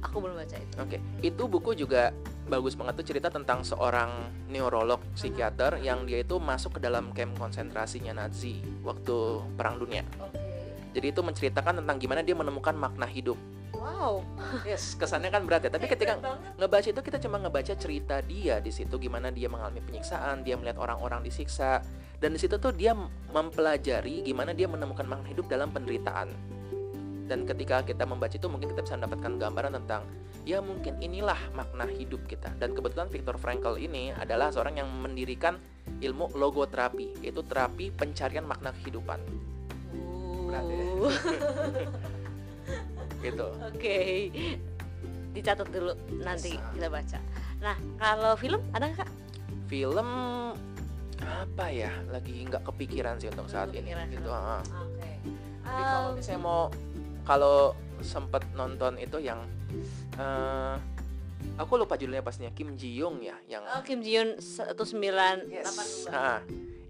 aku 0.00 0.16
belum 0.22 0.36
baca 0.38 0.56
itu. 0.56 0.74
Oke, 0.78 0.96
okay. 0.96 1.00
itu 1.24 1.42
buku 1.46 1.76
juga 1.76 2.14
bagus 2.46 2.74
banget 2.74 3.00
tuh 3.00 3.06
cerita 3.06 3.28
tentang 3.30 3.62
seorang 3.62 4.28
neurolog 4.50 5.00
psikiater 5.14 5.80
yang 5.80 6.04
dia 6.04 6.20
itu 6.20 6.36
masuk 6.36 6.76
ke 6.76 6.80
dalam 6.82 7.14
camp 7.14 7.38
konsentrasinya 7.38 8.12
Nazi 8.12 8.60
waktu 8.82 9.40
Perang 9.56 9.78
Dunia. 9.78 10.04
Jadi 10.92 11.06
itu 11.08 11.20
menceritakan 11.24 11.80
tentang 11.80 11.96
gimana 11.96 12.20
dia 12.20 12.36
menemukan 12.36 12.76
makna 12.76 13.08
hidup. 13.08 13.40
Wow. 13.72 14.22
Yes, 14.68 14.94
kesannya 14.94 15.32
kan 15.32 15.48
berat 15.48 15.64
ya. 15.64 15.72
Tapi 15.72 15.88
ketika 15.88 16.20
ngebaca 16.60 16.86
itu 16.86 17.00
kita 17.00 17.18
cuma 17.18 17.40
ngebaca 17.40 17.72
cerita 17.72 18.20
dia 18.20 18.60
di 18.60 18.68
situ 18.68 19.00
gimana 19.00 19.32
dia 19.32 19.48
mengalami 19.48 19.80
penyiksaan, 19.80 20.44
dia 20.44 20.54
melihat 20.60 20.76
orang-orang 20.78 21.24
disiksa, 21.24 21.80
dan 22.22 22.30
di 22.30 22.38
situ 22.38 22.54
tuh 22.60 22.70
dia 22.70 22.94
mempelajari 23.34 24.22
gimana 24.22 24.54
dia 24.54 24.70
menemukan 24.70 25.02
makna 25.02 25.26
hidup 25.26 25.50
dalam 25.50 25.74
penderitaan 25.74 26.30
dan 27.32 27.48
ketika 27.48 27.80
kita 27.80 28.04
membaca 28.04 28.36
itu 28.36 28.44
mungkin 28.44 28.76
kita 28.76 28.84
bisa 28.84 29.00
mendapatkan 29.00 29.40
gambaran 29.40 29.72
tentang 29.80 30.04
ya 30.44 30.60
mungkin 30.60 31.00
inilah 31.00 31.40
makna 31.56 31.88
hidup 31.88 32.20
kita. 32.28 32.52
Dan 32.60 32.76
kebetulan 32.76 33.08
Viktor 33.08 33.40
Frankl 33.40 33.80
ini 33.80 34.12
adalah 34.12 34.52
seorang 34.52 34.76
yang 34.76 34.92
mendirikan 35.00 35.56
ilmu 36.04 36.28
logoterapi 36.36 37.24
yaitu 37.24 37.40
terapi 37.48 37.88
pencarian 37.88 38.44
makna 38.44 38.76
kehidupan. 38.76 39.16
Berat 40.44 40.66
ya. 40.68 40.84
Gitu. 43.24 43.48
Oke. 43.48 43.80
Okay. 43.80 44.12
dicatat 45.32 45.64
dulu 45.72 45.96
nanti 46.20 46.60
kita 46.76 46.92
baca. 46.92 47.16
Nah 47.64 47.72
kalau 47.96 48.36
film 48.36 48.60
ada 48.76 48.92
nggak 48.92 49.08
film 49.72 50.08
apa 51.24 51.66
ya? 51.72 51.88
Lagi 52.12 52.44
nggak 52.44 52.68
kepikiran 52.68 53.16
sih 53.16 53.32
untuk 53.32 53.48
saat 53.48 53.72
ini. 53.72 53.96
gitu 54.12 54.28
oke. 54.28 54.68
Okay. 55.00 55.16
Tapi 55.64 55.82
kalau 55.88 56.10
misalnya 56.12 56.40
mau 56.44 56.68
kalau 57.22 57.76
sempet 58.02 58.42
nonton 58.58 58.98
itu 58.98 59.22
yang 59.22 59.46
uh, 60.18 60.74
aku 61.58 61.78
lupa 61.78 61.94
judulnya 61.94 62.22
pastinya 62.24 62.50
Kim 62.50 62.74
Ji 62.74 62.98
Young 62.98 63.22
ya 63.22 63.36
yang 63.46 63.62
oh, 63.66 63.82
Kim 63.86 64.02
Ji 64.02 64.18
Young 64.18 64.38
1982 64.38 65.50
yes. 65.50 66.06
nah, 66.10 66.42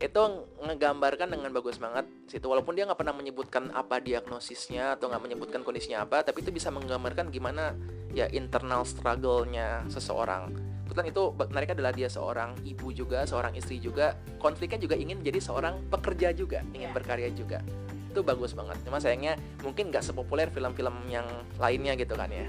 itu 0.02 0.22
ngegambarkan 0.58 1.30
dengan 1.30 1.54
bagus 1.54 1.78
banget 1.78 2.10
situ. 2.26 2.50
Walaupun 2.50 2.74
dia 2.74 2.82
nggak 2.90 2.98
pernah 2.98 3.14
menyebutkan 3.14 3.70
apa 3.70 4.02
diagnosisnya 4.02 4.98
atau 4.98 5.06
nggak 5.06 5.22
menyebutkan 5.22 5.62
kondisinya 5.62 6.02
apa 6.02 6.26
tapi 6.26 6.42
itu 6.42 6.50
bisa 6.50 6.74
menggambarkan 6.74 7.30
gimana 7.30 7.78
ya 8.10 8.26
internal 8.34 8.82
struggle-nya 8.82 9.86
seseorang. 9.86 10.50
Kebetulan 10.90 11.08
itu 11.08 11.22
menariknya 11.38 11.76
adalah 11.78 11.94
dia 11.94 12.08
seorang 12.10 12.50
ibu 12.66 12.90
juga 12.90 13.22
seorang 13.24 13.54
istri 13.54 13.78
juga. 13.78 14.18
Konfliknya 14.42 14.82
juga 14.82 14.98
ingin 14.98 15.22
menjadi 15.22 15.38
seorang 15.38 15.86
pekerja 15.86 16.34
juga 16.34 16.66
ingin 16.74 16.90
yeah. 16.90 16.96
berkarya 16.98 17.30
juga 17.30 17.62
itu 18.12 18.20
bagus 18.20 18.52
banget. 18.52 18.76
Cuma 18.84 19.00
sayangnya 19.00 19.40
mungkin 19.64 19.88
nggak 19.88 20.04
sepopuler 20.04 20.52
film-film 20.52 20.92
yang 21.08 21.24
lainnya 21.56 21.96
gitu 21.96 22.12
kan 22.12 22.28
ya. 22.28 22.46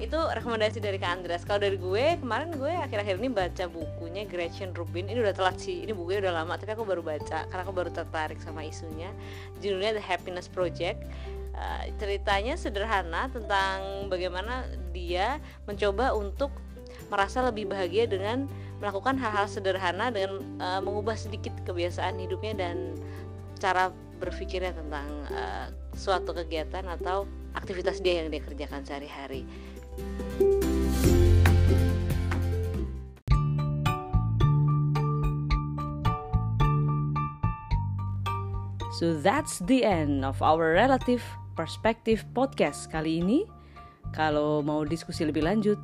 Itu 0.00 0.16
rekomendasi 0.16 0.80
dari 0.80 0.96
Kak 0.96 1.20
Andreas. 1.20 1.44
Kalau 1.44 1.60
dari 1.60 1.76
gue 1.76 2.16
kemarin 2.22 2.56
gue 2.56 2.72
akhir-akhir 2.72 3.20
ini 3.20 3.28
baca 3.28 3.68
bukunya 3.68 4.24
Gretchen 4.24 4.72
Rubin. 4.72 5.10
Ini 5.10 5.20
udah 5.20 5.34
telat 5.36 5.60
sih 5.60 5.84
ini 5.84 5.92
bukunya 5.92 6.24
udah 6.24 6.40
lama 6.40 6.56
tapi 6.56 6.72
aku 6.72 6.88
baru 6.88 7.04
baca 7.04 7.44
karena 7.44 7.62
aku 7.66 7.74
baru 7.74 7.90
tertarik 7.92 8.40
sama 8.40 8.64
isunya. 8.64 9.12
Judulnya 9.60 9.98
The 9.98 10.04
Happiness 10.04 10.48
Project. 10.48 11.04
Uh, 11.50 11.92
ceritanya 12.00 12.56
sederhana 12.56 13.28
tentang 13.28 14.08
bagaimana 14.08 14.64
dia 14.96 15.36
mencoba 15.68 16.16
untuk 16.16 16.48
merasa 17.12 17.44
lebih 17.44 17.68
bahagia 17.68 18.08
dengan 18.08 18.48
melakukan 18.80 19.20
hal-hal 19.20 19.44
sederhana 19.44 20.08
dengan 20.08 20.40
uh, 20.56 20.80
mengubah 20.80 21.18
sedikit 21.18 21.52
kebiasaan 21.68 22.16
hidupnya 22.16 22.56
dan 22.56 22.96
cara 23.60 23.92
berpikirnya 24.16 24.72
tentang 24.72 25.08
uh, 25.28 25.68
suatu 25.92 26.32
kegiatan 26.32 26.82
atau 26.88 27.28
aktivitas 27.52 28.00
dia 28.00 28.24
yang 28.24 28.32
dia 28.32 28.40
kerjakan 28.40 28.82
sehari-hari. 28.82 29.44
So 39.00 39.16
that's 39.16 39.64
the 39.64 39.80
end 39.80 40.28
of 40.28 40.44
our 40.44 40.76
relative 40.76 41.24
perspective 41.56 42.20
podcast 42.36 42.92
kali 42.92 43.24
ini. 43.24 43.48
Kalau 44.12 44.60
mau 44.60 44.84
diskusi 44.84 45.24
lebih 45.24 45.40
lanjut, 45.40 45.80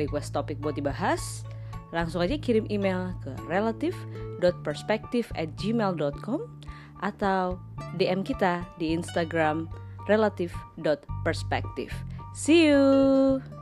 request 0.00 0.32
topik 0.32 0.56
buat 0.64 0.72
dibahas, 0.72 1.44
langsung 1.92 2.24
aja 2.24 2.40
kirim 2.40 2.64
email 2.72 3.12
ke 3.20 3.36
relative.perspective 3.44 5.28
at 5.36 5.52
gmail.com 5.60 6.55
atau 7.00 7.58
DM 7.96 8.22
kita 8.22 8.64
di 8.76 8.92
Instagram 8.92 9.68
relative.perspective. 10.06 11.92
See 12.36 12.68
you! 12.68 13.55